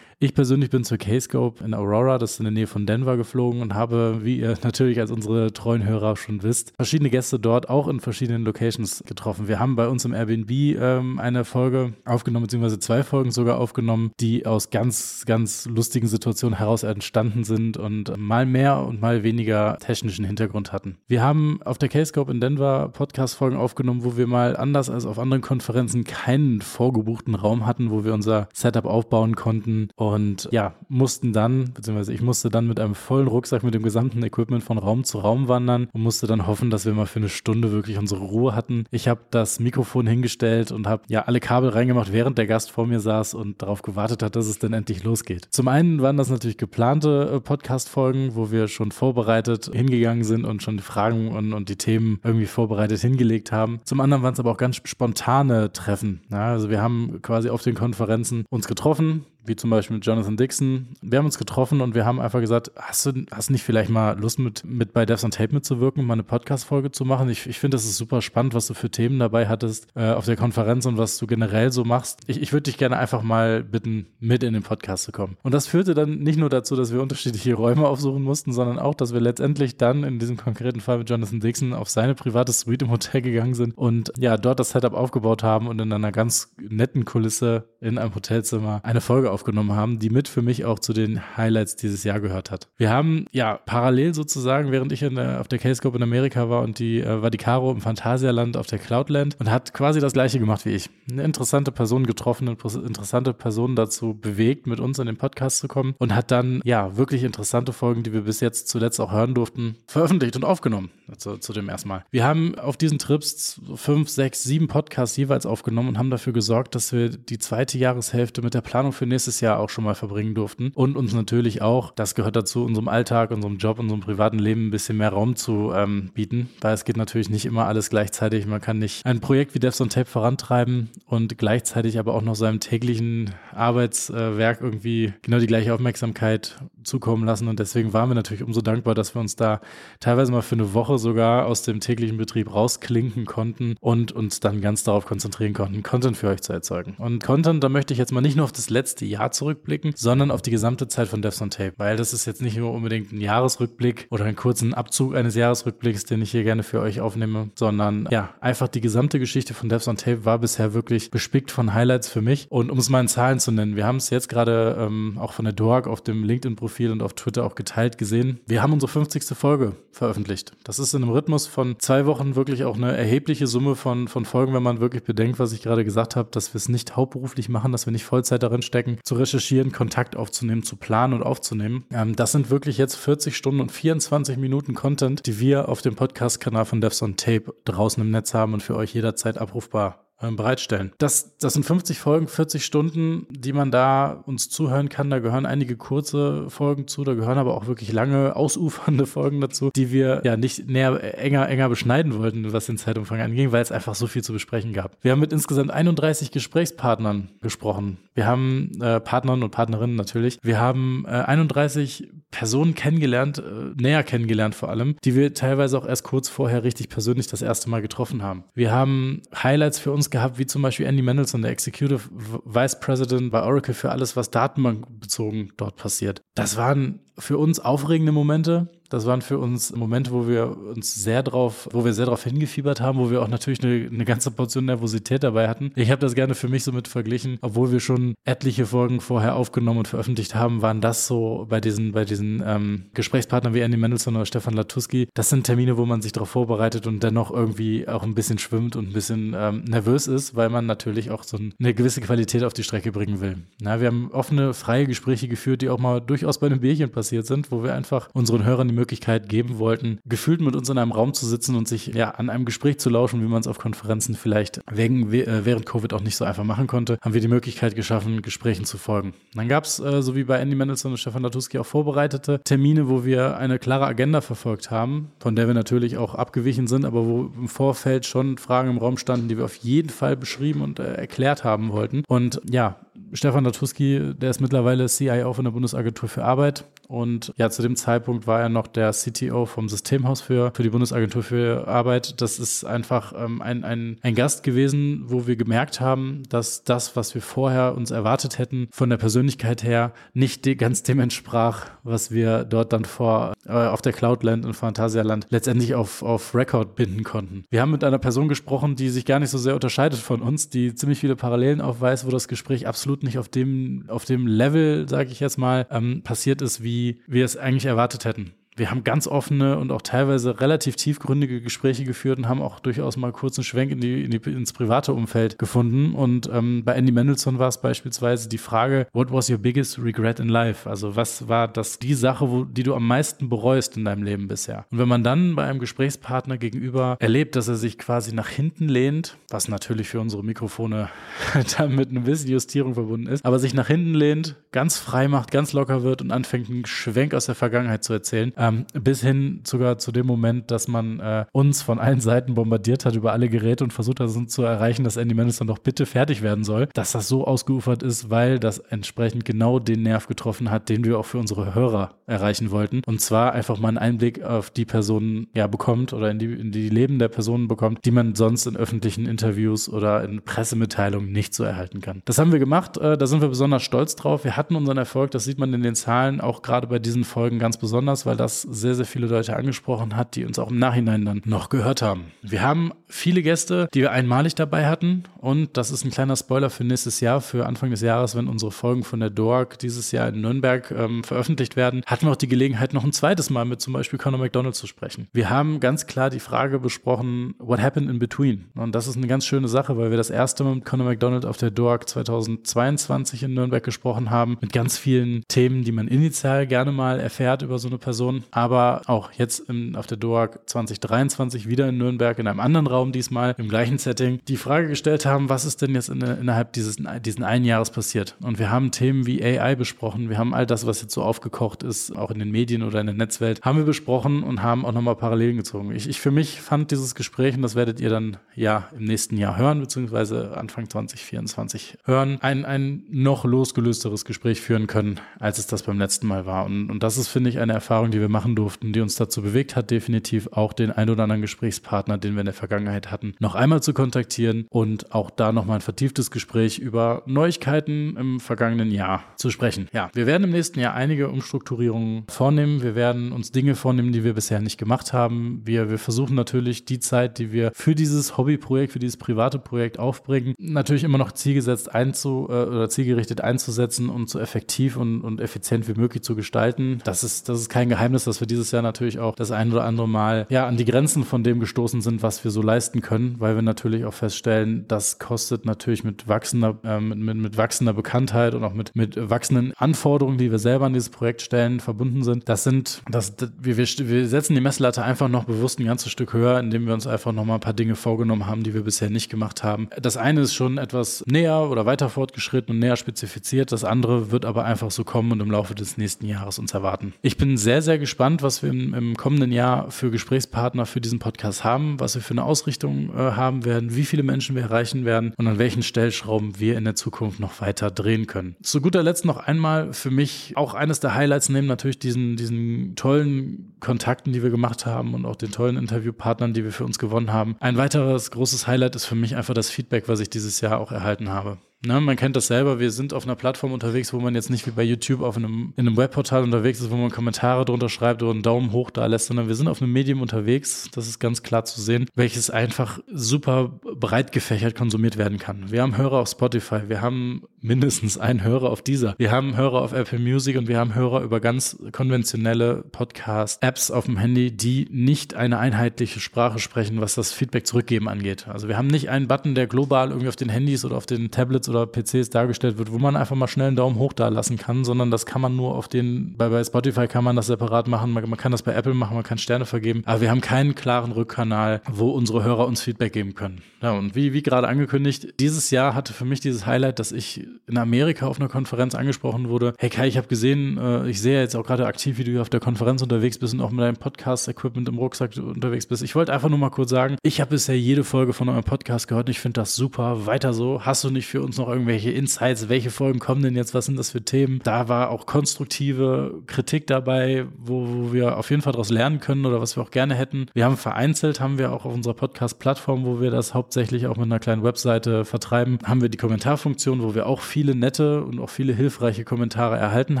Ich 0.22 0.34
persönlich 0.34 0.70
bin 0.70 0.84
zur 0.84 0.98
K-Scope 0.98 1.64
in 1.64 1.74
Aurora, 1.74 2.16
das 2.16 2.34
ist 2.34 2.38
in 2.38 2.44
der 2.44 2.52
Nähe 2.52 2.68
von 2.68 2.86
Denver 2.86 3.16
geflogen 3.16 3.60
und 3.60 3.74
habe, 3.74 4.20
wie 4.22 4.38
ihr 4.38 4.56
natürlich 4.62 5.00
als 5.00 5.10
unsere 5.10 5.52
treuen 5.52 5.84
Hörer 5.84 6.14
schon 6.14 6.44
wisst, 6.44 6.72
verschiedene 6.76 7.10
Gäste 7.10 7.40
dort 7.40 7.68
auch 7.68 7.88
in 7.88 7.98
verschiedenen 7.98 8.44
Locations 8.44 9.02
getroffen. 9.04 9.48
Wir 9.48 9.58
haben 9.58 9.74
bei 9.74 9.88
uns 9.88 10.04
im 10.04 10.14
Airbnb 10.14 10.48
ähm, 10.48 11.18
eine 11.18 11.44
Folge 11.44 11.94
aufgenommen, 12.04 12.44
beziehungsweise 12.44 12.78
zwei 12.78 13.02
Folgen 13.02 13.32
sogar 13.32 13.58
aufgenommen, 13.58 14.12
die 14.20 14.46
aus 14.46 14.70
ganz, 14.70 15.24
ganz 15.26 15.66
lustigen 15.66 16.06
Situationen 16.06 16.56
heraus 16.56 16.84
entstanden 16.84 17.42
sind 17.42 17.76
und 17.76 18.16
mal 18.16 18.46
mehr 18.46 18.78
und 18.86 19.00
mal 19.00 19.24
weniger 19.24 19.76
technischen 19.80 20.24
Hintergrund 20.24 20.72
hatten. 20.72 20.98
Wir 21.08 21.24
haben 21.24 21.58
auf 21.64 21.78
der 21.78 21.88
K-Scope 21.88 22.30
in 22.30 22.40
Denver 22.40 22.90
Podcast-Folgen 22.90 23.56
aufgenommen, 23.56 24.04
wo 24.04 24.16
wir 24.16 24.28
mal 24.28 24.56
anders 24.56 24.88
als 24.88 25.04
auf 25.04 25.18
anderen 25.18 25.42
Konferenzen 25.42 26.04
keinen 26.04 26.60
vorgebuchten 26.60 27.34
Raum 27.34 27.66
hatten, 27.66 27.90
wo 27.90 28.04
wir 28.04 28.14
unser 28.14 28.48
Setup 28.54 28.84
aufbauen 28.84 29.34
konnten. 29.34 29.88
Und 29.96 30.11
und 30.12 30.48
ja, 30.52 30.74
mussten 30.88 31.32
dann, 31.32 31.72
beziehungsweise 31.72 32.12
ich 32.12 32.22
musste 32.22 32.50
dann 32.50 32.66
mit 32.66 32.78
einem 32.78 32.94
vollen 32.94 33.26
Rucksack 33.26 33.62
mit 33.62 33.74
dem 33.74 33.82
gesamten 33.82 34.22
Equipment 34.22 34.62
von 34.62 34.78
Raum 34.78 35.04
zu 35.04 35.18
Raum 35.18 35.48
wandern 35.48 35.88
und 35.92 36.02
musste 36.02 36.26
dann 36.26 36.46
hoffen, 36.46 36.70
dass 36.70 36.84
wir 36.84 36.92
mal 36.92 37.06
für 37.06 37.18
eine 37.18 37.28
Stunde 37.28 37.72
wirklich 37.72 37.98
unsere 37.98 38.20
Ruhe 38.20 38.54
hatten. 38.54 38.84
Ich 38.90 39.08
habe 39.08 39.20
das 39.30 39.60
Mikrofon 39.60 40.06
hingestellt 40.06 40.70
und 40.70 40.86
habe 40.86 41.02
ja 41.08 41.22
alle 41.22 41.40
Kabel 41.40 41.70
reingemacht, 41.70 42.12
während 42.12 42.38
der 42.38 42.46
Gast 42.46 42.70
vor 42.70 42.86
mir 42.86 43.00
saß 43.00 43.34
und 43.34 43.62
darauf 43.62 43.82
gewartet 43.82 44.22
hat, 44.22 44.36
dass 44.36 44.46
es 44.46 44.58
dann 44.58 44.72
endlich 44.72 45.02
losgeht. 45.04 45.48
Zum 45.50 45.68
einen 45.68 46.02
waren 46.02 46.16
das 46.16 46.30
natürlich 46.30 46.58
geplante 46.58 47.30
äh, 47.34 47.40
Podcast-Folgen, 47.40 48.34
wo 48.34 48.50
wir 48.50 48.68
schon 48.68 48.92
vorbereitet 48.92 49.70
hingegangen 49.72 50.24
sind 50.24 50.44
und 50.44 50.62
schon 50.62 50.76
die 50.76 50.82
Fragen 50.82 51.28
und, 51.28 51.52
und 51.52 51.68
die 51.68 51.76
Themen 51.76 52.20
irgendwie 52.22 52.46
vorbereitet 52.46 53.00
hingelegt 53.00 53.52
haben. 53.52 53.80
Zum 53.84 54.00
anderen 54.00 54.22
waren 54.22 54.34
es 54.34 54.40
aber 54.40 54.50
auch 54.50 54.56
ganz 54.56 54.80
spontane 54.84 55.72
Treffen. 55.72 56.20
Ja, 56.30 56.52
also 56.52 56.70
wir 56.70 56.82
haben 56.82 57.20
quasi 57.22 57.48
auf 57.48 57.62
den 57.62 57.74
Konferenzen 57.74 58.44
uns 58.50 58.68
getroffen, 58.68 59.24
wie 59.44 59.56
zum 59.56 59.70
Beispiel 59.70 59.96
mit 59.96 60.06
Jonathan 60.06 60.36
Dixon. 60.36 60.88
Wir 61.00 61.18
haben 61.18 61.26
uns 61.26 61.38
getroffen 61.38 61.80
und 61.80 61.94
wir 61.94 62.04
haben 62.04 62.20
einfach 62.20 62.40
gesagt, 62.40 62.70
hast 62.76 63.06
du 63.06 63.12
hast 63.30 63.50
nicht 63.50 63.62
vielleicht 63.62 63.90
mal 63.90 64.18
Lust 64.18 64.38
mit, 64.38 64.64
mit 64.64 64.92
bei 64.92 65.04
Devs 65.04 65.24
on 65.24 65.30
Tape 65.30 65.54
mitzuwirken, 65.54 66.04
mal 66.04 66.14
eine 66.14 66.22
Podcast-Folge 66.22 66.92
zu 66.92 67.04
machen? 67.04 67.28
Ich, 67.28 67.46
ich 67.46 67.58
finde, 67.58 67.76
das 67.76 67.84
ist 67.84 67.96
super 67.96 68.22
spannend, 68.22 68.54
was 68.54 68.66
du 68.66 68.74
für 68.74 68.90
Themen 68.90 69.18
dabei 69.18 69.48
hattest 69.48 69.88
äh, 69.94 70.10
auf 70.10 70.26
der 70.26 70.36
Konferenz 70.36 70.86
und 70.86 70.98
was 70.98 71.18
du 71.18 71.26
generell 71.26 71.72
so 71.72 71.84
machst. 71.84 72.20
Ich, 72.26 72.40
ich 72.40 72.52
würde 72.52 72.64
dich 72.64 72.78
gerne 72.78 72.98
einfach 72.98 73.22
mal 73.22 73.64
bitten, 73.64 74.06
mit 74.20 74.42
in 74.42 74.52
den 74.52 74.62
Podcast 74.62 75.04
zu 75.04 75.12
kommen. 75.12 75.36
Und 75.42 75.52
das 75.52 75.66
führte 75.66 75.94
dann 75.94 76.18
nicht 76.20 76.38
nur 76.38 76.48
dazu, 76.48 76.76
dass 76.76 76.92
wir 76.92 77.02
unterschiedliche 77.02 77.54
Räume 77.54 77.88
aufsuchen 77.88 78.22
mussten, 78.22 78.52
sondern 78.52 78.78
auch, 78.78 78.94
dass 78.94 79.12
wir 79.12 79.20
letztendlich 79.20 79.76
dann 79.76 80.04
in 80.04 80.18
diesem 80.18 80.36
konkreten 80.36 80.80
Fall 80.80 80.98
mit 80.98 81.10
Jonathan 81.10 81.40
Dixon 81.40 81.72
auf 81.72 81.88
seine 81.88 82.14
private 82.14 82.52
Suite 82.52 82.82
im 82.82 82.90
Hotel 82.90 83.22
gegangen 83.22 83.54
sind 83.54 83.76
und 83.76 84.12
ja, 84.18 84.36
dort 84.36 84.60
das 84.60 84.70
Setup 84.70 84.94
aufgebaut 84.94 85.42
haben 85.42 85.66
und 85.66 85.80
in 85.80 85.92
einer 85.92 86.12
ganz 86.12 86.52
netten 86.60 87.04
Kulisse 87.04 87.64
in 87.80 87.98
einem 87.98 88.14
Hotelzimmer 88.14 88.80
eine 88.84 89.00
Folge 89.00 89.31
aufgenommen 89.32 89.72
haben, 89.72 89.98
die 89.98 90.10
mit 90.10 90.28
für 90.28 90.42
mich 90.42 90.64
auch 90.64 90.78
zu 90.78 90.92
den 90.92 91.36
Highlights 91.36 91.76
dieses 91.76 92.04
Jahr 92.04 92.20
gehört 92.20 92.50
hat. 92.50 92.68
Wir 92.76 92.90
haben 92.90 93.26
ja 93.32 93.58
parallel 93.64 94.14
sozusagen, 94.14 94.70
während 94.70 94.92
ich 94.92 95.00
der, 95.00 95.40
auf 95.40 95.48
der 95.48 95.58
K-Scope 95.58 95.96
in 95.96 96.02
Amerika 96.02 96.48
war 96.48 96.62
und 96.62 96.78
die 96.78 97.00
äh, 97.00 97.22
war 97.22 97.30
die 97.30 97.38
Caro 97.38 97.72
im 97.72 97.80
Phantasialand 97.80 98.56
auf 98.56 98.66
der 98.66 98.78
Cloudland 98.78 99.36
und 99.38 99.50
hat 99.50 99.74
quasi 99.74 100.00
das 100.00 100.12
gleiche 100.12 100.38
gemacht 100.38 100.64
wie 100.64 100.70
ich. 100.70 100.90
Eine 101.10 101.24
interessante 101.24 101.72
Person 101.72 102.06
getroffen, 102.06 102.48
eine 102.48 102.86
interessante 102.86 103.34
Person 103.34 103.76
dazu 103.76 104.14
bewegt, 104.14 104.66
mit 104.66 104.80
uns 104.80 104.98
in 104.98 105.06
den 105.06 105.16
Podcast 105.16 105.58
zu 105.58 105.68
kommen 105.68 105.94
und 105.98 106.14
hat 106.14 106.30
dann 106.30 106.60
ja 106.64 106.96
wirklich 106.96 107.24
interessante 107.24 107.72
Folgen, 107.72 108.02
die 108.02 108.12
wir 108.12 108.22
bis 108.22 108.40
jetzt 108.40 108.68
zuletzt 108.68 109.00
auch 109.00 109.12
hören 109.12 109.34
durften, 109.34 109.76
veröffentlicht 109.86 110.36
und 110.36 110.44
aufgenommen. 110.44 110.90
Zu, 111.18 111.36
zu 111.36 111.52
dem 111.52 111.68
erstmal. 111.68 112.04
Wir 112.10 112.24
haben 112.24 112.58
auf 112.58 112.78
diesen 112.78 112.98
Trips 112.98 113.60
fünf, 113.74 114.08
sechs, 114.08 114.44
sieben 114.44 114.68
Podcasts 114.68 115.16
jeweils 115.16 115.44
aufgenommen 115.44 115.90
und 115.90 115.98
haben 115.98 116.08
dafür 116.10 116.32
gesorgt, 116.32 116.74
dass 116.74 116.92
wir 116.92 117.10
die 117.10 117.38
zweite 117.38 117.76
Jahreshälfte 117.76 118.40
mit 118.40 118.54
der 118.54 118.62
Planung 118.62 118.92
für 118.92 119.04
nächstes 119.04 119.21
Jahr 119.40 119.58
auch 119.58 119.68
schon 119.68 119.84
mal 119.84 119.94
verbringen 119.94 120.34
durften 120.34 120.72
und 120.74 120.96
uns 120.96 121.12
natürlich 121.12 121.62
auch, 121.62 121.92
das 121.92 122.14
gehört 122.14 122.36
dazu, 122.36 122.64
unserem 122.64 122.88
Alltag, 122.88 123.30
unserem 123.30 123.58
Job, 123.58 123.78
unserem 123.78 124.00
privaten 124.00 124.38
Leben 124.38 124.68
ein 124.68 124.70
bisschen 124.70 124.96
mehr 124.96 125.10
Raum 125.10 125.36
zu 125.36 125.72
ähm, 125.74 126.10
bieten, 126.14 126.48
weil 126.60 126.74
es 126.74 126.84
geht 126.84 126.96
natürlich 126.96 127.30
nicht 127.30 127.46
immer 127.46 127.66
alles 127.66 127.90
gleichzeitig. 127.90 128.46
Man 128.46 128.60
kann 128.60 128.78
nicht 128.78 129.04
ein 129.06 129.20
Projekt 129.20 129.54
wie 129.54 129.58
Devs 129.58 129.80
on 129.80 129.88
Tape 129.88 130.06
vorantreiben 130.06 130.90
und 131.06 131.38
gleichzeitig 131.38 131.98
aber 131.98 132.14
auch 132.14 132.22
noch 132.22 132.34
seinem 132.34 132.60
täglichen 132.60 133.30
Arbeitswerk 133.54 134.60
irgendwie 134.60 135.12
genau 135.22 135.38
die 135.38 135.46
gleiche 135.46 135.74
Aufmerksamkeit 135.74 136.56
zukommen 136.84 137.24
lassen 137.24 137.48
und 137.48 137.58
deswegen 137.58 137.92
waren 137.92 138.10
wir 138.10 138.14
natürlich 138.14 138.42
umso 138.42 138.60
dankbar, 138.60 138.94
dass 138.94 139.14
wir 139.14 139.20
uns 139.20 139.36
da 139.36 139.60
teilweise 140.00 140.32
mal 140.32 140.42
für 140.42 140.54
eine 140.54 140.74
Woche 140.74 140.98
sogar 140.98 141.46
aus 141.46 141.62
dem 141.62 141.80
täglichen 141.80 142.16
Betrieb 142.16 142.52
rausklinken 142.52 143.24
konnten 143.24 143.76
und 143.80 144.12
uns 144.12 144.40
dann 144.40 144.60
ganz 144.60 144.84
darauf 144.84 145.06
konzentrieren 145.06 145.52
konnten, 145.52 145.82
Content 145.82 146.16
für 146.16 146.28
euch 146.28 146.40
zu 146.42 146.52
erzeugen. 146.52 146.94
Und 146.98 147.22
Content, 147.22 147.62
da 147.62 147.68
möchte 147.68 147.92
ich 147.92 147.98
jetzt 147.98 148.12
mal 148.12 148.20
nicht 148.20 148.36
nur 148.36 148.44
auf 148.44 148.52
das 148.52 148.70
letzte 148.70 149.04
Jahr 149.04 149.30
zurückblicken, 149.30 149.92
sondern 149.96 150.30
auf 150.30 150.42
die 150.42 150.50
gesamte 150.50 150.88
Zeit 150.88 151.08
von 151.08 151.22
Devs 151.22 151.40
on 151.40 151.50
Tape, 151.50 151.74
weil 151.76 151.96
das 151.96 152.12
ist 152.12 152.26
jetzt 152.26 152.42
nicht 152.42 152.56
nur 152.56 152.72
unbedingt 152.72 153.12
ein 153.12 153.20
Jahresrückblick 153.20 154.06
oder 154.10 154.24
einen 154.24 154.36
kurzen 154.36 154.74
Abzug 154.74 155.14
eines 155.14 155.34
Jahresrückblicks, 155.34 156.04
den 156.04 156.22
ich 156.22 156.30
hier 156.30 156.44
gerne 156.44 156.62
für 156.62 156.80
euch 156.80 157.00
aufnehme, 157.00 157.50
sondern 157.54 158.08
ja, 158.10 158.34
einfach 158.40 158.68
die 158.68 158.80
gesamte 158.80 159.18
Geschichte 159.18 159.54
von 159.54 159.68
Devs 159.68 159.88
on 159.88 159.96
Tape 159.96 160.24
war 160.24 160.38
bisher 160.38 160.74
wirklich 160.74 161.10
bespickt 161.10 161.50
von 161.50 161.74
Highlights 161.74 162.08
für 162.08 162.22
mich. 162.22 162.46
Und 162.50 162.70
um 162.70 162.78
es 162.78 162.88
mal 162.88 163.00
in 163.00 163.08
Zahlen 163.08 163.38
zu 163.38 163.52
nennen, 163.52 163.76
wir 163.76 163.86
haben 163.86 163.96
es 163.96 164.10
jetzt 164.10 164.28
gerade 164.28 164.76
ähm, 164.78 165.16
auch 165.18 165.32
von 165.32 165.44
der 165.44 165.54
DOAG 165.54 165.86
auf 165.86 166.00
dem 166.00 166.24
LinkedIn-Profil 166.24 166.71
und 166.80 167.02
auf 167.02 167.14
Twitter 167.14 167.44
auch 167.44 167.54
geteilt 167.54 167.98
gesehen. 167.98 168.40
Wir 168.46 168.62
haben 168.62 168.72
unsere 168.72 168.90
50. 168.90 169.24
Folge 169.36 169.76
veröffentlicht. 169.90 170.52
Das 170.64 170.78
ist 170.78 170.94
in 170.94 171.02
einem 171.02 171.12
Rhythmus 171.12 171.46
von 171.46 171.78
zwei 171.78 172.06
Wochen 172.06 172.34
wirklich 172.34 172.64
auch 172.64 172.76
eine 172.76 172.96
erhebliche 172.96 173.46
Summe 173.46 173.74
von, 173.74 174.08
von 174.08 174.24
Folgen, 174.24 174.54
wenn 174.54 174.62
man 174.62 174.80
wirklich 174.80 175.04
bedenkt, 175.04 175.38
was 175.38 175.52
ich 175.52 175.62
gerade 175.62 175.84
gesagt 175.84 176.16
habe, 176.16 176.30
dass 176.30 176.54
wir 176.54 176.56
es 176.56 176.68
nicht 176.68 176.96
hauptberuflich 176.96 177.48
machen, 177.48 177.72
dass 177.72 177.86
wir 177.86 177.92
nicht 177.92 178.04
Vollzeit 178.04 178.42
darin 178.42 178.62
stecken, 178.62 178.98
zu 179.04 179.14
recherchieren, 179.14 179.72
Kontakt 179.72 180.16
aufzunehmen, 180.16 180.62
zu 180.62 180.76
planen 180.76 181.14
und 181.14 181.22
aufzunehmen. 181.22 181.84
Ähm, 181.92 182.16
das 182.16 182.32
sind 182.32 182.50
wirklich 182.50 182.78
jetzt 182.78 182.96
40 182.96 183.36
Stunden 183.36 183.60
und 183.60 183.72
24 183.72 184.36
Minuten 184.38 184.74
Content, 184.74 185.26
die 185.26 185.38
wir 185.38 185.68
auf 185.68 185.82
dem 185.82 185.94
Podcast-Kanal 185.94 186.64
von 186.64 186.80
Devs 186.80 187.02
on 187.02 187.16
Tape 187.16 187.54
draußen 187.64 188.02
im 188.02 188.10
Netz 188.10 188.34
haben 188.34 188.54
und 188.54 188.62
für 188.62 188.76
euch 188.76 188.94
jederzeit 188.94 189.38
abrufbar 189.38 190.11
bereitstellen. 190.30 190.92
Das, 190.98 191.36
das 191.38 191.54
sind 191.54 191.64
50 191.64 191.98
Folgen, 191.98 192.28
40 192.28 192.64
Stunden, 192.64 193.26
die 193.30 193.52
man 193.52 193.70
da 193.70 194.22
uns 194.26 194.48
zuhören 194.48 194.88
kann. 194.88 195.10
Da 195.10 195.18
gehören 195.18 195.46
einige 195.46 195.76
kurze 195.76 196.48
Folgen 196.48 196.86
zu, 196.86 197.04
da 197.04 197.14
gehören 197.14 197.38
aber 197.38 197.54
auch 197.56 197.66
wirklich 197.66 197.92
lange, 197.92 198.36
ausufernde 198.36 199.06
Folgen 199.12 199.40
dazu, 199.40 199.70
die 199.74 199.90
wir 199.90 200.22
ja 200.24 200.36
nicht 200.36 200.68
näher, 200.68 201.18
enger, 201.18 201.48
enger 201.48 201.68
beschneiden 201.68 202.18
wollten, 202.18 202.52
was 202.52 202.66
den 202.66 202.78
Zeitumfang 202.78 203.20
anging, 203.20 203.52
weil 203.52 203.62
es 203.62 203.72
einfach 203.72 203.94
so 203.94 204.06
viel 204.06 204.22
zu 204.22 204.32
besprechen 204.32 204.72
gab. 204.72 204.96
Wir 205.00 205.12
haben 205.12 205.20
mit 205.20 205.32
insgesamt 205.32 205.70
31 205.70 206.30
Gesprächspartnern 206.30 207.30
gesprochen. 207.40 207.98
Wir 208.14 208.26
haben 208.26 208.70
äh, 208.80 209.00
Partnern 209.00 209.42
und 209.42 209.50
Partnerinnen 209.50 209.96
natürlich. 209.96 210.38
Wir 210.42 210.60
haben 210.60 211.04
äh, 211.06 211.10
31 211.10 212.08
Personen 212.30 212.74
kennengelernt, 212.74 213.38
äh, 213.38 213.80
näher 213.80 214.02
kennengelernt 214.02 214.54
vor 214.54 214.70
allem, 214.70 214.96
die 215.04 215.14
wir 215.14 215.34
teilweise 215.34 215.78
auch 215.78 215.86
erst 215.86 216.04
kurz 216.04 216.28
vorher 216.28 216.64
richtig 216.64 216.88
persönlich 216.88 217.28
das 217.28 217.42
erste 217.42 217.70
Mal 217.70 217.82
getroffen 217.82 218.22
haben. 218.22 218.44
Wir 218.54 218.72
haben 218.72 219.22
Highlights 219.34 219.78
für 219.78 219.92
uns 219.92 220.10
gehabt, 220.12 220.38
wie 220.38 220.46
zum 220.46 220.62
Beispiel 220.62 220.86
Andy 220.86 221.02
Mendelssohn, 221.02 221.42
der 221.42 221.50
Executive 221.50 222.08
Vice 222.44 222.78
President 222.78 223.32
bei 223.32 223.42
Oracle 223.42 223.74
für 223.74 223.90
alles, 223.90 224.16
was 224.16 224.30
datenbankbezogen 224.30 225.52
dort 225.56 225.76
passiert. 225.76 226.22
Das 226.34 226.56
waren 226.56 227.00
für 227.18 227.38
uns 227.38 227.58
aufregende 227.58 228.12
Momente. 228.12 228.70
Das 228.92 229.06
waren 229.06 229.22
für 229.22 229.38
uns 229.38 229.74
Momente, 229.74 230.12
wo 230.12 230.28
wir 230.28 230.54
uns 230.54 230.94
sehr 230.94 231.22
drauf, 231.22 231.66
wo 231.72 231.82
wir 231.82 231.94
sehr 231.94 232.04
drauf 232.04 232.24
hingefiebert 232.24 232.82
haben, 232.82 232.98
wo 232.98 233.10
wir 233.10 233.22
auch 233.22 233.28
natürlich 233.28 233.64
eine, 233.64 233.88
eine 233.90 234.04
ganze 234.04 234.30
Portion 234.30 234.66
Nervosität 234.66 235.22
dabei 235.22 235.48
hatten. 235.48 235.72
Ich 235.76 235.90
habe 235.90 236.02
das 236.02 236.14
gerne 236.14 236.34
für 236.34 236.48
mich 236.48 236.62
so 236.62 236.72
mit 236.72 236.88
verglichen, 236.88 237.38
obwohl 237.40 237.72
wir 237.72 237.80
schon 237.80 238.14
etliche 238.26 238.66
Folgen 238.66 239.00
vorher 239.00 239.34
aufgenommen 239.36 239.78
und 239.78 239.88
veröffentlicht 239.88 240.34
haben, 240.34 240.60
waren 240.60 240.82
das 240.82 241.06
so 241.06 241.46
bei 241.48 241.58
diesen, 241.58 241.92
bei 241.92 242.04
diesen 242.04 242.42
ähm, 242.46 242.84
Gesprächspartnern 242.92 243.54
wie 243.54 243.60
Andy 243.60 243.78
Mendelssohn 243.78 244.14
oder 244.14 244.26
Stefan 244.26 244.52
Latuski. 244.52 245.08
Das 245.14 245.30
sind 245.30 245.44
Termine, 245.44 245.78
wo 245.78 245.86
man 245.86 246.02
sich 246.02 246.12
darauf 246.12 246.28
vorbereitet 246.28 246.86
und 246.86 247.02
dennoch 247.02 247.30
irgendwie 247.30 247.88
auch 247.88 248.02
ein 248.02 248.14
bisschen 248.14 248.36
schwimmt 248.36 248.76
und 248.76 248.90
ein 248.90 248.92
bisschen 248.92 249.34
ähm, 249.34 249.64
nervös 249.64 250.06
ist, 250.06 250.36
weil 250.36 250.50
man 250.50 250.66
natürlich 250.66 251.10
auch 251.10 251.24
so 251.24 251.38
eine 251.38 251.72
gewisse 251.72 252.02
Qualität 252.02 252.44
auf 252.44 252.52
die 252.52 252.62
Strecke 252.62 252.92
bringen 252.92 253.22
will. 253.22 253.38
Na, 253.58 253.80
wir 253.80 253.86
haben 253.86 254.10
offene, 254.12 254.52
freie 254.52 254.86
Gespräche 254.86 255.28
geführt, 255.28 255.62
die 255.62 255.70
auch 255.70 255.78
mal 255.78 256.00
durchaus 256.00 256.38
bei 256.38 256.48
einem 256.48 256.60
Bierchen 256.60 256.90
passiert 256.90 257.24
sind, 257.24 257.50
wo 257.50 257.64
wir 257.64 257.74
einfach 257.74 258.10
unseren 258.12 258.44
Hörern 258.44 258.68
die 258.68 258.74
Möglichkeit 258.74 258.81
geben 258.86 259.58
wollten, 259.58 259.98
gefühlt 260.04 260.40
mit 260.40 260.56
uns 260.56 260.68
in 260.68 260.78
einem 260.78 260.92
Raum 260.92 261.14
zu 261.14 261.26
sitzen 261.26 261.56
und 261.56 261.68
sich 261.68 261.88
ja 261.88 262.10
an 262.10 262.30
einem 262.30 262.44
Gespräch 262.44 262.78
zu 262.78 262.90
lauschen, 262.90 263.22
wie 263.22 263.28
man 263.28 263.40
es 263.40 263.46
auf 263.46 263.58
Konferenzen 263.58 264.14
vielleicht 264.14 264.60
wegen, 264.70 265.12
äh, 265.12 265.44
während 265.44 265.66
Covid 265.66 265.92
auch 265.92 266.00
nicht 266.00 266.16
so 266.16 266.24
einfach 266.24 266.44
machen 266.44 266.66
konnte, 266.66 266.98
haben 267.00 267.14
wir 267.14 267.20
die 267.20 267.28
Möglichkeit 267.28 267.74
geschaffen, 267.74 268.22
Gesprächen 268.22 268.64
zu 268.64 268.78
folgen. 268.78 269.14
Dann 269.34 269.48
gab 269.48 269.64
es, 269.64 269.78
äh, 269.78 270.02
so 270.02 270.14
wie 270.14 270.24
bei 270.24 270.38
Andy 270.38 270.56
Mendelssohn 270.56 270.92
und 270.92 270.98
Stefan 270.98 271.22
Latuski, 271.22 271.58
auch 271.58 271.66
vorbereitete 271.66 272.40
Termine, 272.44 272.88
wo 272.88 273.04
wir 273.04 273.36
eine 273.36 273.58
klare 273.58 273.86
Agenda 273.86 274.20
verfolgt 274.20 274.70
haben, 274.70 275.12
von 275.18 275.36
der 275.36 275.46
wir 275.46 275.54
natürlich 275.54 275.96
auch 275.96 276.14
abgewichen 276.14 276.66
sind, 276.66 276.84
aber 276.84 277.06
wo 277.06 277.30
im 277.36 277.48
Vorfeld 277.48 278.06
schon 278.06 278.38
Fragen 278.38 278.70
im 278.70 278.78
Raum 278.78 278.96
standen, 278.96 279.28
die 279.28 279.36
wir 279.36 279.44
auf 279.44 279.56
jeden 279.56 279.90
Fall 279.90 280.16
beschrieben 280.16 280.60
und 280.60 280.78
äh, 280.78 280.94
erklärt 280.94 281.44
haben 281.44 281.72
wollten. 281.72 282.02
Und 282.08 282.40
ja, 282.50 282.76
Stefan 283.14 283.44
Latuski, 283.44 284.14
der 284.14 284.30
ist 284.30 284.40
mittlerweile 284.40 284.86
CIO 284.86 285.34
von 285.34 285.44
der 285.44 285.52
Bundesagentur 285.52 286.08
für 286.08 286.24
Arbeit 286.24 286.64
und 286.92 287.32
ja, 287.38 287.48
zu 287.48 287.62
dem 287.62 287.74
Zeitpunkt 287.74 288.26
war 288.26 288.40
er 288.40 288.50
noch 288.50 288.66
der 288.66 288.92
CTO 288.92 289.46
vom 289.46 289.68
Systemhaus 289.68 290.20
für, 290.20 290.52
für 290.54 290.62
die 290.62 290.68
Bundesagentur 290.68 291.22
für 291.22 291.66
Arbeit. 291.66 292.20
Das 292.20 292.38
ist 292.38 292.64
einfach 292.64 293.14
ähm, 293.16 293.40
ein, 293.40 293.64
ein, 293.64 293.96
ein 294.02 294.14
Gast 294.14 294.42
gewesen, 294.42 295.04
wo 295.06 295.26
wir 295.26 295.36
gemerkt 295.36 295.80
haben, 295.80 296.22
dass 296.28 296.64
das, 296.64 296.94
was 296.94 297.14
wir 297.14 297.22
vorher 297.22 297.74
uns 297.76 297.90
erwartet 297.90 298.38
hätten, 298.38 298.68
von 298.70 298.90
der 298.90 298.98
Persönlichkeit 298.98 299.62
her 299.62 299.92
nicht 300.12 300.42
ganz 300.58 300.82
dem 300.82 301.00
entsprach, 301.00 301.66
was 301.82 302.10
wir 302.10 302.44
dort 302.44 302.74
dann 302.74 302.84
vor 302.84 303.32
äh, 303.46 303.52
auf 303.52 303.80
der 303.80 303.92
Cloudland 303.92 304.44
in 304.44 304.52
Phantasialand 304.52 305.26
letztendlich 305.30 305.74
auf, 305.74 306.02
auf 306.02 306.34
Record 306.34 306.76
binden 306.76 307.04
konnten. 307.04 307.44
Wir 307.50 307.62
haben 307.62 307.70
mit 307.70 307.84
einer 307.84 307.98
Person 307.98 308.28
gesprochen, 308.28 308.76
die 308.76 308.90
sich 308.90 309.06
gar 309.06 309.18
nicht 309.18 309.30
so 309.30 309.38
sehr 309.38 309.54
unterscheidet 309.54 309.98
von 309.98 310.20
uns, 310.20 310.50
die 310.50 310.74
ziemlich 310.74 310.98
viele 310.98 311.16
Parallelen 311.16 311.60
aufweist, 311.60 312.06
wo 312.06 312.10
das 312.10 312.28
Gespräch 312.28 312.66
absolut 312.66 313.01
nicht 313.02 313.18
auf 313.18 313.28
dem, 313.28 313.84
auf 313.88 314.04
dem 314.04 314.26
Level, 314.26 314.88
sage 314.88 315.10
ich 315.10 315.20
jetzt 315.20 315.38
mal, 315.38 315.66
ähm, 315.70 316.02
passiert 316.02 316.42
ist, 316.42 316.62
wie 316.62 316.72
wie 316.72 317.00
wir 317.06 317.24
es 317.24 317.36
eigentlich 317.36 317.66
erwartet 317.66 318.04
hätten 318.04 318.34
wir 318.56 318.70
haben 318.70 318.84
ganz 318.84 319.06
offene 319.06 319.58
und 319.58 319.72
auch 319.72 319.80
teilweise 319.80 320.40
relativ 320.40 320.76
tiefgründige 320.76 321.40
Gespräche 321.40 321.84
geführt 321.84 322.18
und 322.18 322.28
haben 322.28 322.42
auch 322.42 322.60
durchaus 322.60 322.96
mal 322.96 323.12
kurz 323.12 323.38
einen 323.38 323.44
Schwenk 323.44 323.70
in 323.70 323.80
die, 323.80 324.04
in 324.04 324.10
die 324.10 324.18
ins 324.30 324.52
private 324.52 324.92
Umfeld 324.92 325.38
gefunden. 325.38 325.94
Und 325.94 326.28
ähm, 326.32 326.62
bei 326.64 326.74
Andy 326.74 326.92
Mendelssohn 326.92 327.38
war 327.38 327.48
es 327.48 327.60
beispielsweise 327.60 328.28
die 328.28 328.38
Frage, 328.38 328.86
what 328.92 329.10
was 329.10 329.30
your 329.30 329.38
biggest 329.38 329.78
regret 329.78 330.20
in 330.20 330.28
life? 330.28 330.68
Also 330.68 330.96
was 330.96 331.28
war 331.28 331.48
das 331.48 331.78
die 331.78 331.94
Sache, 331.94 332.30
wo, 332.30 332.44
die 332.44 332.62
du 332.62 332.74
am 332.74 332.86
meisten 332.86 333.30
bereust 333.30 333.76
in 333.78 333.86
deinem 333.86 334.02
Leben 334.02 334.28
bisher? 334.28 334.66
Und 334.70 334.78
wenn 334.78 334.88
man 334.88 335.02
dann 335.02 335.34
bei 335.34 335.44
einem 335.44 335.58
Gesprächspartner 335.58 336.36
gegenüber 336.36 336.96
erlebt, 337.00 337.36
dass 337.36 337.48
er 337.48 337.56
sich 337.56 337.78
quasi 337.78 338.14
nach 338.14 338.28
hinten 338.28 338.68
lehnt, 338.68 339.16
was 339.30 339.48
natürlich 339.48 339.88
für 339.88 340.00
unsere 340.00 340.22
Mikrofone 340.22 340.90
dann 341.56 341.74
mit 341.74 341.88
einer 341.88 342.00
bisschen 342.00 342.30
Justierung 342.30 342.74
verbunden 342.74 343.06
ist, 343.06 343.24
aber 343.24 343.38
sich 343.38 343.54
nach 343.54 343.68
hinten 343.68 343.94
lehnt, 343.94 344.36
ganz 344.52 344.78
frei 344.78 345.08
macht, 345.08 345.30
ganz 345.30 345.54
locker 345.54 345.82
wird 345.82 346.02
und 346.02 346.10
anfängt, 346.10 346.50
einen 346.50 346.66
Schwenk 346.66 347.14
aus 347.14 347.26
der 347.26 347.34
Vergangenheit 347.34 347.82
zu 347.82 347.94
erzählen, 347.94 348.32
ähm, 348.42 348.66
bis 348.74 349.00
hin 349.00 349.40
sogar 349.44 349.78
zu 349.78 349.92
dem 349.92 350.04
Moment, 350.04 350.50
dass 350.50 350.66
man 350.66 350.98
äh, 350.98 351.24
uns 351.30 351.62
von 351.62 351.78
allen 351.78 352.00
Seiten 352.00 352.34
bombardiert 352.34 352.84
hat 352.84 352.96
über 352.96 353.12
alle 353.12 353.28
Geräte 353.28 353.62
und 353.62 353.72
versucht 353.72 354.00
hat, 354.00 354.08
uns 354.08 354.32
zu 354.32 354.42
erreichen, 354.42 354.82
dass 354.82 354.96
Andy 354.96 355.14
Mendes 355.14 355.36
dann 355.36 355.46
doch 355.46 355.60
bitte 355.60 355.86
fertig 355.86 356.22
werden 356.22 356.42
soll, 356.42 356.66
dass 356.74 356.90
das 356.90 357.06
so 357.06 357.24
ausgeufert 357.24 357.84
ist, 357.84 358.10
weil 358.10 358.40
das 358.40 358.58
entsprechend 358.58 359.24
genau 359.24 359.60
den 359.60 359.84
Nerv 359.84 360.08
getroffen 360.08 360.50
hat, 360.50 360.68
den 360.68 360.84
wir 360.84 360.98
auch 360.98 361.04
für 361.04 361.18
unsere 361.18 361.54
Hörer 361.54 361.94
erreichen 362.06 362.50
wollten. 362.50 362.82
Und 362.84 363.00
zwar 363.00 363.32
einfach 363.32 363.60
mal 363.60 363.68
einen 363.68 363.78
Einblick 363.78 364.24
auf 364.24 364.50
die 364.50 364.64
Person 364.64 365.28
ja 365.34 365.46
bekommt 365.46 365.92
oder 365.92 366.10
in 366.10 366.18
die, 366.18 366.32
in 366.32 366.50
die 366.50 366.68
Leben 366.68 366.98
der 366.98 367.08
Personen 367.08 367.46
bekommt, 367.46 367.84
die 367.84 367.92
man 367.92 368.16
sonst 368.16 368.46
in 368.46 368.56
öffentlichen 368.56 369.06
Interviews 369.06 369.68
oder 369.68 370.02
in 370.02 370.20
Pressemitteilungen 370.20 371.12
nicht 371.12 371.32
so 371.32 371.44
erhalten 371.44 371.80
kann. 371.80 372.02
Das 372.06 372.18
haben 372.18 372.32
wir 372.32 372.40
gemacht, 372.40 372.76
äh, 372.76 372.98
da 372.98 373.06
sind 373.06 373.20
wir 373.20 373.28
besonders 373.28 373.62
stolz 373.62 373.94
drauf. 373.94 374.24
Wir 374.24 374.36
hatten 374.36 374.56
unseren 374.56 374.78
Erfolg, 374.78 375.12
das 375.12 375.22
sieht 375.22 375.38
man 375.38 375.54
in 375.54 375.62
den 375.62 375.76
Zahlen 375.76 376.20
auch 376.20 376.42
gerade 376.42 376.66
bei 376.66 376.80
diesen 376.80 377.04
Folgen 377.04 377.38
ganz 377.38 377.56
besonders, 377.56 378.04
weil 378.04 378.16
das 378.16 378.31
das 378.32 378.42
sehr, 378.42 378.74
sehr 378.74 378.86
viele 378.86 379.06
Leute 379.06 379.36
angesprochen 379.36 379.96
hat, 379.96 380.16
die 380.16 380.24
uns 380.24 380.38
auch 380.38 380.50
im 380.50 380.58
Nachhinein 380.58 381.04
dann 381.04 381.22
noch 381.24 381.48
gehört 381.48 381.82
haben. 381.82 382.06
Wir 382.22 382.42
haben 382.42 382.72
viele 382.88 383.22
Gäste, 383.22 383.68
die 383.74 383.80
wir 383.80 383.92
einmalig 383.92 384.34
dabei 384.34 384.66
hatten 384.66 385.04
und 385.18 385.56
das 385.56 385.70
ist 385.70 385.84
ein 385.84 385.90
kleiner 385.90 386.16
Spoiler 386.16 386.50
für 386.50 386.64
nächstes 386.64 387.00
Jahr, 387.00 387.20
für 387.20 387.46
Anfang 387.46 387.70
des 387.70 387.80
Jahres, 387.80 388.16
wenn 388.16 388.28
unsere 388.28 388.50
Folgen 388.50 388.84
von 388.84 389.00
der 389.00 389.10
DORG 389.10 389.56
dieses 389.60 389.92
Jahr 389.92 390.08
in 390.08 390.20
Nürnberg 390.20 390.70
ähm, 390.70 391.04
veröffentlicht 391.04 391.56
werden, 391.56 391.82
hatten 391.86 392.06
wir 392.06 392.12
auch 392.12 392.16
die 392.16 392.28
Gelegenheit, 392.28 392.72
noch 392.72 392.84
ein 392.84 392.92
zweites 392.92 393.30
Mal 393.30 393.44
mit 393.44 393.60
zum 393.60 393.72
Beispiel 393.72 393.98
Conor 393.98 394.20
McDonald 394.20 394.54
zu 394.54 394.66
sprechen. 394.66 395.08
Wir 395.12 395.30
haben 395.30 395.60
ganz 395.60 395.86
klar 395.86 396.10
die 396.10 396.20
Frage 396.20 396.58
besprochen, 396.58 397.34
what 397.38 397.60
happened 397.60 397.90
in 397.90 397.98
between? 397.98 398.46
Und 398.54 398.74
das 398.74 398.86
ist 398.86 398.96
eine 398.96 399.06
ganz 399.06 399.26
schöne 399.26 399.48
Sache, 399.48 399.76
weil 399.76 399.90
wir 399.90 399.96
das 399.96 400.10
erste 400.10 400.44
Mal 400.44 400.56
mit 400.56 400.64
Conor 400.64 400.86
McDonald 400.86 401.26
auf 401.26 401.36
der 401.36 401.50
DORG 401.50 401.84
2022 401.86 403.24
in 403.24 403.34
Nürnberg 403.34 403.62
gesprochen 403.62 404.10
haben, 404.10 404.38
mit 404.40 404.52
ganz 404.52 404.78
vielen 404.78 405.22
Themen, 405.28 405.64
die 405.64 405.72
man 405.72 405.88
initial 405.88 406.46
gerne 406.46 406.72
mal 406.72 406.98
erfährt 406.98 407.42
über 407.42 407.58
so 407.58 407.68
eine 407.68 407.78
Person 407.78 408.21
aber 408.30 408.82
auch 408.86 409.12
jetzt 409.12 409.40
in, 409.48 409.76
auf 409.76 409.86
der 409.86 409.96
DOAG 409.96 410.40
2023 410.46 411.48
wieder 411.48 411.68
in 411.68 411.78
Nürnberg 411.78 412.18
in 412.18 412.26
einem 412.26 412.40
anderen 412.40 412.66
Raum 412.66 412.92
diesmal, 412.92 413.34
im 413.38 413.48
gleichen 413.48 413.78
Setting, 413.78 414.20
die 414.28 414.36
Frage 414.36 414.68
gestellt 414.68 415.06
haben, 415.06 415.28
was 415.28 415.44
ist 415.44 415.62
denn 415.62 415.74
jetzt 415.74 415.88
in, 415.88 416.00
innerhalb 416.00 416.52
dieses 416.52 416.76
diesen 417.04 417.24
einen 417.24 417.44
Jahres 417.44 417.70
passiert? 417.70 418.16
Und 418.22 418.38
wir 418.38 418.50
haben 418.50 418.70
Themen 418.70 419.06
wie 419.06 419.22
AI 419.22 419.54
besprochen, 419.54 420.08
wir 420.10 420.18
haben 420.18 420.34
all 420.34 420.46
das, 420.46 420.66
was 420.66 420.82
jetzt 420.82 420.94
so 420.94 421.02
aufgekocht 421.02 421.62
ist, 421.62 421.96
auch 421.96 422.10
in 422.10 422.18
den 422.18 422.30
Medien 422.30 422.62
oder 422.62 422.80
in 422.80 422.86
der 422.86 422.94
Netzwelt, 422.94 423.42
haben 423.42 423.58
wir 423.58 423.64
besprochen 423.64 424.22
und 424.22 424.42
haben 424.42 424.64
auch 424.64 424.72
nochmal 424.72 424.96
Parallelen 424.96 425.36
gezogen. 425.36 425.74
Ich, 425.74 425.88
ich 425.88 426.00
für 426.00 426.10
mich 426.10 426.40
fand 426.40 426.70
dieses 426.70 426.94
Gespräch, 426.94 427.36
und 427.36 427.42
das 427.42 427.54
werdet 427.54 427.80
ihr 427.80 427.90
dann 427.90 428.16
ja 428.34 428.68
im 428.76 428.84
nächsten 428.84 429.16
Jahr 429.16 429.36
hören, 429.36 429.60
beziehungsweise 429.60 430.36
Anfang 430.36 430.68
2024 430.68 431.78
hören, 431.84 432.18
ein, 432.20 432.44
ein 432.44 432.84
noch 432.90 433.24
losgelösteres 433.24 434.04
Gespräch 434.04 434.40
führen 434.40 434.66
können, 434.66 435.00
als 435.18 435.38
es 435.38 435.46
das 435.46 435.62
beim 435.62 435.78
letzten 435.78 436.06
Mal 436.06 436.26
war. 436.26 436.44
Und, 436.44 436.70
und 436.70 436.82
das 436.82 436.98
ist, 436.98 437.08
finde 437.08 437.30
ich, 437.30 437.38
eine 437.38 437.52
Erfahrung, 437.52 437.90
die 437.90 438.00
wir 438.00 438.08
machen 438.12 438.36
durften, 438.36 438.72
die 438.72 438.80
uns 438.80 438.94
dazu 438.94 439.22
bewegt 439.22 439.56
hat, 439.56 439.70
definitiv 439.72 440.28
auch 440.32 440.52
den 440.52 440.70
ein 440.70 440.88
oder 440.88 441.02
anderen 441.02 441.22
Gesprächspartner, 441.22 441.98
den 441.98 442.14
wir 442.14 442.20
in 442.20 442.26
der 442.26 442.34
Vergangenheit 442.34 442.92
hatten, 442.92 443.14
noch 443.18 443.34
einmal 443.34 443.62
zu 443.62 443.72
kontaktieren 443.74 444.46
und 444.50 444.94
auch 444.94 445.10
da 445.10 445.32
nochmal 445.32 445.56
ein 445.56 445.62
vertieftes 445.62 446.10
Gespräch 446.10 446.58
über 446.58 447.02
Neuigkeiten 447.06 447.96
im 447.96 448.20
vergangenen 448.20 448.70
Jahr 448.70 449.02
zu 449.16 449.30
sprechen. 449.30 449.68
Ja, 449.72 449.90
wir 449.94 450.06
werden 450.06 450.24
im 450.24 450.30
nächsten 450.30 450.60
Jahr 450.60 450.74
einige 450.74 451.08
Umstrukturierungen 451.08 452.04
vornehmen. 452.08 452.62
Wir 452.62 452.74
werden 452.74 453.12
uns 453.12 453.32
Dinge 453.32 453.54
vornehmen, 453.54 453.92
die 453.92 454.04
wir 454.04 454.14
bisher 454.14 454.40
nicht 454.40 454.58
gemacht 454.58 454.92
haben. 454.92 455.42
Wir, 455.44 455.70
wir 455.70 455.78
versuchen 455.78 456.14
natürlich 456.14 456.64
die 456.64 456.78
Zeit, 456.78 457.18
die 457.18 457.32
wir 457.32 457.50
für 457.54 457.74
dieses 457.74 458.16
Hobbyprojekt, 458.16 458.72
für 458.72 458.78
dieses 458.78 458.96
private 458.96 459.38
Projekt 459.38 459.78
aufbringen, 459.78 460.34
natürlich 460.38 460.84
immer 460.84 460.98
noch 460.98 461.12
zielgesetzt 461.12 461.74
einzu 461.74 462.26
äh, 462.28 462.32
oder 462.32 462.68
zielgerichtet 462.68 463.20
einzusetzen 463.20 463.88
und 463.88 464.10
so 464.10 464.18
effektiv 464.18 464.76
und, 464.76 465.00
und 465.02 465.20
effizient 465.20 465.68
wie 465.68 465.74
möglich 465.74 466.02
zu 466.02 466.14
gestalten. 466.14 466.80
Das 466.84 467.04
ist, 467.04 467.28
das 467.28 467.40
ist 467.40 467.48
kein 467.48 467.68
Geheimnis 467.68 468.01
ist, 468.02 468.06
dass 468.06 468.20
wir 468.20 468.26
dieses 468.26 468.50
Jahr 468.50 468.62
natürlich 468.62 468.98
auch 468.98 469.14
das 469.14 469.30
ein 469.30 469.52
oder 469.52 469.64
andere 469.64 469.88
Mal 469.88 470.26
ja 470.28 470.46
an 470.46 470.56
die 470.56 470.64
Grenzen 470.64 471.04
von 471.04 471.22
dem 471.22 471.40
gestoßen 471.40 471.80
sind, 471.80 472.02
was 472.02 472.24
wir 472.24 472.30
so 472.30 472.42
leisten 472.42 472.80
können, 472.80 473.16
weil 473.18 473.34
wir 473.34 473.42
natürlich 473.42 473.84
auch 473.84 473.94
feststellen, 473.94 474.64
das 474.68 474.98
kostet 474.98 475.44
natürlich 475.44 475.84
mit 475.84 476.08
wachsender, 476.08 476.58
äh, 476.64 476.80
mit, 476.80 476.98
mit, 476.98 477.16
mit 477.16 477.36
wachsender 477.36 477.72
Bekanntheit 477.72 478.34
und 478.34 478.44
auch 478.44 478.54
mit, 478.54 478.74
mit 478.74 478.96
wachsenden 479.10 479.52
Anforderungen, 479.56 480.18
die 480.18 480.30
wir 480.30 480.38
selber 480.38 480.66
an 480.66 480.72
dieses 480.72 480.90
Projekt 480.90 481.22
stellen, 481.22 481.60
verbunden 481.60 482.02
sind. 482.02 482.28
Das 482.28 482.44
sind, 482.44 482.82
das, 482.90 483.16
das 483.16 483.32
wir, 483.40 483.56
wir, 483.56 483.66
wir 483.66 484.08
setzen 484.08 484.34
die 484.34 484.40
Messlatte 484.40 484.82
einfach 484.82 485.08
noch 485.08 485.24
bewusst 485.24 485.60
ein 485.60 485.66
ganzes 485.66 485.92
Stück 485.92 486.12
höher, 486.12 486.38
indem 486.40 486.66
wir 486.66 486.74
uns 486.74 486.86
einfach 486.86 487.12
noch 487.12 487.24
mal 487.24 487.34
ein 487.34 487.40
paar 487.40 487.54
Dinge 487.54 487.76
vorgenommen 487.76 488.26
haben, 488.26 488.42
die 488.42 488.54
wir 488.54 488.62
bisher 488.62 488.90
nicht 488.90 489.10
gemacht 489.10 489.44
haben. 489.44 489.68
Das 489.80 489.96
eine 489.96 490.22
ist 490.22 490.34
schon 490.34 490.58
etwas 490.58 491.04
näher 491.06 491.48
oder 491.50 491.66
weiter 491.66 491.88
fortgeschritten 491.88 492.54
und 492.54 492.58
näher 492.58 492.76
spezifiziert. 492.76 493.52
Das 493.52 493.64
andere 493.64 494.10
wird 494.10 494.24
aber 494.24 494.44
einfach 494.44 494.70
so 494.70 494.84
kommen 494.84 495.12
und 495.12 495.20
im 495.20 495.30
Laufe 495.30 495.54
des 495.54 495.76
nächsten 495.76 496.06
Jahres 496.06 496.38
uns 496.38 496.52
erwarten. 496.52 496.94
Ich 497.02 497.16
bin 497.16 497.36
sehr, 497.36 497.62
sehr 497.62 497.78
gespannt 497.78 497.91
gespannt, 497.92 498.22
was 498.22 498.42
wir 498.42 498.48
im, 498.48 498.72
im, 498.72 498.96
kommenden 498.96 499.32
Jahr 499.32 499.70
für 499.70 499.90
Gesprächspartner 499.90 500.64
für 500.64 500.80
diesen 500.80 500.98
Podcast 500.98 501.44
haben, 501.44 501.78
was 501.78 501.94
wir 501.94 502.00
für 502.00 502.12
eine 502.12 502.24
Ausrichtung 502.24 502.88
äh, 502.88 502.96
haben 502.96 503.44
werden, 503.44 503.76
wie 503.76 503.84
viele 503.84 504.02
Menschen 504.02 504.34
wir 504.34 504.44
erreichen 504.44 504.86
werden 504.86 505.12
und 505.18 505.26
an 505.26 505.38
welchen 505.38 505.62
Stellschrauben 505.62 506.40
wir 506.40 506.56
in 506.56 506.64
der 506.64 506.74
Zukunft 506.74 507.20
noch 507.20 507.42
weiter 507.42 507.70
drehen 507.70 508.06
können. 508.06 508.34
Zu 508.42 508.62
guter 508.62 508.82
Letzt 508.82 509.04
noch 509.04 509.18
einmal 509.18 509.74
für 509.74 509.90
mich 509.90 510.32
auch 510.36 510.54
eines 510.54 510.80
der 510.80 510.94
Highlights 510.94 511.28
neben 511.28 511.46
natürlich 511.46 511.78
diesen, 511.78 512.16
diesen 512.16 512.76
tollen 512.76 513.56
Kontakten, 513.60 514.14
die 514.14 514.22
wir 514.22 514.30
gemacht 514.30 514.64
haben 514.64 514.94
und 514.94 515.04
auch 515.04 515.16
den 515.16 515.30
tollen 515.30 515.58
Interviewpartnern, 515.58 516.32
die 516.32 516.44
wir 516.44 516.52
für 516.52 516.64
uns 516.64 516.78
gewonnen 516.78 517.12
haben. 517.12 517.36
Ein 517.40 517.58
weiteres 517.58 518.10
großes 518.10 518.46
Highlight 518.46 518.74
ist 518.74 518.86
für 518.86 518.94
mich 518.94 519.16
einfach 519.16 519.34
das 519.34 519.50
Feedback, 519.50 519.86
was 519.88 520.00
ich 520.00 520.08
dieses 520.08 520.40
Jahr 520.40 520.58
auch 520.58 520.72
erhalten 520.72 521.10
habe. 521.10 521.36
Ne, 521.64 521.80
man 521.80 521.94
kennt 521.94 522.16
das 522.16 522.26
selber, 522.26 522.58
wir 522.58 522.72
sind 522.72 522.92
auf 522.92 523.04
einer 523.04 523.14
Plattform 523.14 523.52
unterwegs, 523.52 523.92
wo 523.92 524.00
man 524.00 524.16
jetzt 524.16 524.30
nicht 524.30 524.44
wie 524.48 524.50
bei 524.50 524.64
YouTube 524.64 525.00
auf 525.00 525.16
einem, 525.16 525.52
in 525.56 525.68
einem 525.68 525.76
Webportal 525.76 526.24
unterwegs 526.24 526.60
ist, 526.60 526.72
wo 526.72 526.76
man 526.76 526.90
Kommentare 526.90 527.44
drunter 527.44 527.68
schreibt 527.68 528.02
oder 528.02 528.10
einen 528.10 528.22
Daumen 528.22 528.50
hoch 528.50 528.70
da 528.70 528.86
lässt, 528.86 529.06
sondern 529.06 529.28
wir 529.28 529.36
sind 529.36 529.46
auf 529.46 529.62
einem 529.62 529.72
Medium 529.72 530.02
unterwegs, 530.02 530.68
das 530.74 530.88
ist 530.88 530.98
ganz 530.98 531.22
klar 531.22 531.44
zu 531.44 531.60
sehen, 531.60 531.86
welches 531.94 532.30
einfach 532.30 532.80
super 532.92 533.60
breit 533.76 534.10
gefächert 534.10 534.56
konsumiert 534.56 534.98
werden 534.98 535.18
kann. 535.18 535.52
Wir 535.52 535.62
haben 535.62 535.76
Hörer 535.76 536.00
auf 536.00 536.08
Spotify, 536.08 536.62
wir 536.66 536.80
haben 536.80 537.22
mindestens 537.40 537.96
einen 537.96 538.24
Hörer 538.24 538.50
auf 538.50 538.62
dieser, 538.62 538.96
wir 538.98 539.12
haben 539.12 539.36
Hörer 539.36 539.62
auf 539.62 539.72
Apple 539.72 540.00
Music 540.00 540.36
und 540.36 540.48
wir 540.48 540.58
haben 540.58 540.74
Hörer 540.74 541.02
über 541.02 541.20
ganz 541.20 541.56
konventionelle 541.70 542.64
Podcast-Apps 542.72 543.70
auf 543.70 543.84
dem 543.84 543.98
Handy, 543.98 544.36
die 544.36 544.66
nicht 544.72 545.14
eine 545.14 545.38
einheitliche 545.38 546.00
Sprache 546.00 546.40
sprechen, 546.40 546.80
was 546.80 546.96
das 546.96 547.12
Feedback 547.12 547.46
zurückgeben 547.46 547.88
angeht. 547.88 548.26
Also 548.26 548.48
wir 548.48 548.58
haben 548.58 548.66
nicht 548.66 548.90
einen 548.90 549.06
Button, 549.06 549.36
der 549.36 549.46
global 549.46 549.90
irgendwie 549.90 550.08
auf 550.08 550.16
den 550.16 550.28
Handys 550.28 550.64
oder 550.64 550.76
auf 550.76 550.86
den 550.86 551.12
Tablets 551.12 551.51
oder 551.54 551.66
PCs 551.66 552.10
dargestellt 552.10 552.58
wird, 552.58 552.72
wo 552.72 552.78
man 552.78 552.96
einfach 552.96 553.16
mal 553.16 553.28
schnell 553.28 553.48
einen 553.48 553.56
Daumen 553.56 553.76
hoch 553.76 553.92
da 553.92 554.08
lassen 554.08 554.38
kann, 554.38 554.64
sondern 554.64 554.90
das 554.90 555.06
kann 555.06 555.20
man 555.20 555.36
nur 555.36 555.54
auf 555.54 555.68
den, 555.68 556.16
bei, 556.16 556.28
bei 556.28 556.42
Spotify 556.42 556.86
kann 556.88 557.04
man 557.04 557.16
das 557.16 557.26
separat 557.26 557.68
machen, 557.68 557.92
man, 557.92 558.08
man 558.08 558.18
kann 558.18 558.32
das 558.32 558.42
bei 558.42 558.54
Apple 558.54 558.74
machen, 558.74 558.94
man 558.94 559.04
kann 559.04 559.18
Sterne 559.18 559.46
vergeben, 559.46 559.82
aber 559.86 560.00
wir 560.00 560.10
haben 560.10 560.20
keinen 560.20 560.54
klaren 560.54 560.92
Rückkanal, 560.92 561.60
wo 561.70 561.90
unsere 561.90 562.24
Hörer 562.24 562.46
uns 562.46 562.62
Feedback 562.62 562.92
geben 562.92 563.14
können. 563.14 563.42
Ja, 563.62 563.72
und 563.72 563.94
wie, 563.94 564.12
wie 564.12 564.22
gerade 564.22 564.48
angekündigt, 564.48 565.14
dieses 565.20 565.50
Jahr 565.50 565.74
hatte 565.74 565.92
für 565.92 566.04
mich 566.04 566.20
dieses 566.20 566.46
Highlight, 566.46 566.78
dass 566.78 566.90
ich 566.90 567.24
in 567.46 567.58
Amerika 567.58 568.06
auf 568.06 568.18
einer 568.18 568.28
Konferenz 568.28 568.74
angesprochen 568.74 569.28
wurde. 569.28 569.54
Hey 569.58 569.70
Kai, 569.70 569.86
ich 569.86 569.96
habe 569.96 570.08
gesehen, 570.08 570.58
äh, 570.58 570.88
ich 570.88 571.00
sehe 571.00 571.20
jetzt 571.20 571.36
auch 571.36 571.44
gerade 571.44 571.66
aktiv, 571.66 571.98
wie 571.98 572.04
du 572.04 572.20
auf 572.20 572.28
der 572.28 572.40
Konferenz 572.40 572.82
unterwegs 572.82 573.18
bist 573.18 573.34
und 573.34 573.40
auch 573.40 573.50
mit 573.50 573.60
deinem 573.60 573.76
Podcast-Equipment 573.76 574.68
im 574.68 574.78
Rucksack 574.78 575.16
unterwegs 575.16 575.66
bist. 575.66 575.82
Ich 575.82 575.94
wollte 575.94 576.12
einfach 576.12 576.28
nur 576.28 576.38
mal 576.38 576.50
kurz 576.50 576.70
sagen, 576.70 576.96
ich 577.02 577.20
habe 577.20 577.30
bisher 577.30 577.58
jede 577.58 577.84
Folge 577.84 578.12
von 578.12 578.28
eurem 578.28 578.44
Podcast 578.44 578.88
gehört 578.88 579.06
und 579.06 579.10
ich 579.10 579.20
finde 579.20 579.40
das 579.40 579.54
super. 579.54 580.06
Weiter 580.06 580.32
so. 580.32 580.64
Hast 580.64 580.82
du 580.84 580.90
nicht 580.90 581.06
für 581.06 581.22
uns 581.22 581.38
noch 581.38 581.41
irgendwelche 581.48 581.90
Insights? 581.90 582.48
Welche 582.48 582.70
Folgen 582.70 582.98
kommen 582.98 583.22
denn 583.22 583.36
jetzt? 583.36 583.54
Was 583.54 583.66
sind 583.66 583.78
das 583.78 583.90
für 583.90 584.02
Themen? 584.04 584.40
Da 584.42 584.68
war 584.68 584.90
auch 584.90 585.06
konstruktive 585.06 586.22
Kritik 586.26 586.66
dabei, 586.66 587.26
wo, 587.38 587.66
wo 587.68 587.92
wir 587.92 588.16
auf 588.16 588.30
jeden 588.30 588.42
Fall 588.42 588.52
daraus 588.52 588.70
lernen 588.70 589.00
können 589.00 589.26
oder 589.26 589.40
was 589.40 589.56
wir 589.56 589.62
auch 589.62 589.70
gerne 589.70 589.94
hätten. 589.94 590.26
Wir 590.34 590.44
haben 590.44 590.56
vereinzelt, 590.56 591.20
haben 591.20 591.38
wir 591.38 591.52
auch 591.52 591.64
auf 591.64 591.74
unserer 591.74 591.94
Podcast-Plattform, 591.94 592.84
wo 592.84 593.00
wir 593.00 593.10
das 593.10 593.34
hauptsächlich 593.34 593.86
auch 593.86 593.96
mit 593.96 594.06
einer 594.06 594.18
kleinen 594.18 594.42
Webseite 594.42 595.04
vertreiben, 595.04 595.58
haben 595.64 595.80
wir 595.80 595.88
die 595.88 595.98
Kommentarfunktion, 595.98 596.82
wo 596.82 596.94
wir 596.94 597.06
auch 597.06 597.20
viele 597.20 597.54
nette 597.54 598.02
und 598.04 598.18
auch 598.20 598.30
viele 598.30 598.52
hilfreiche 598.52 599.04
Kommentare 599.04 599.56
erhalten 599.56 600.00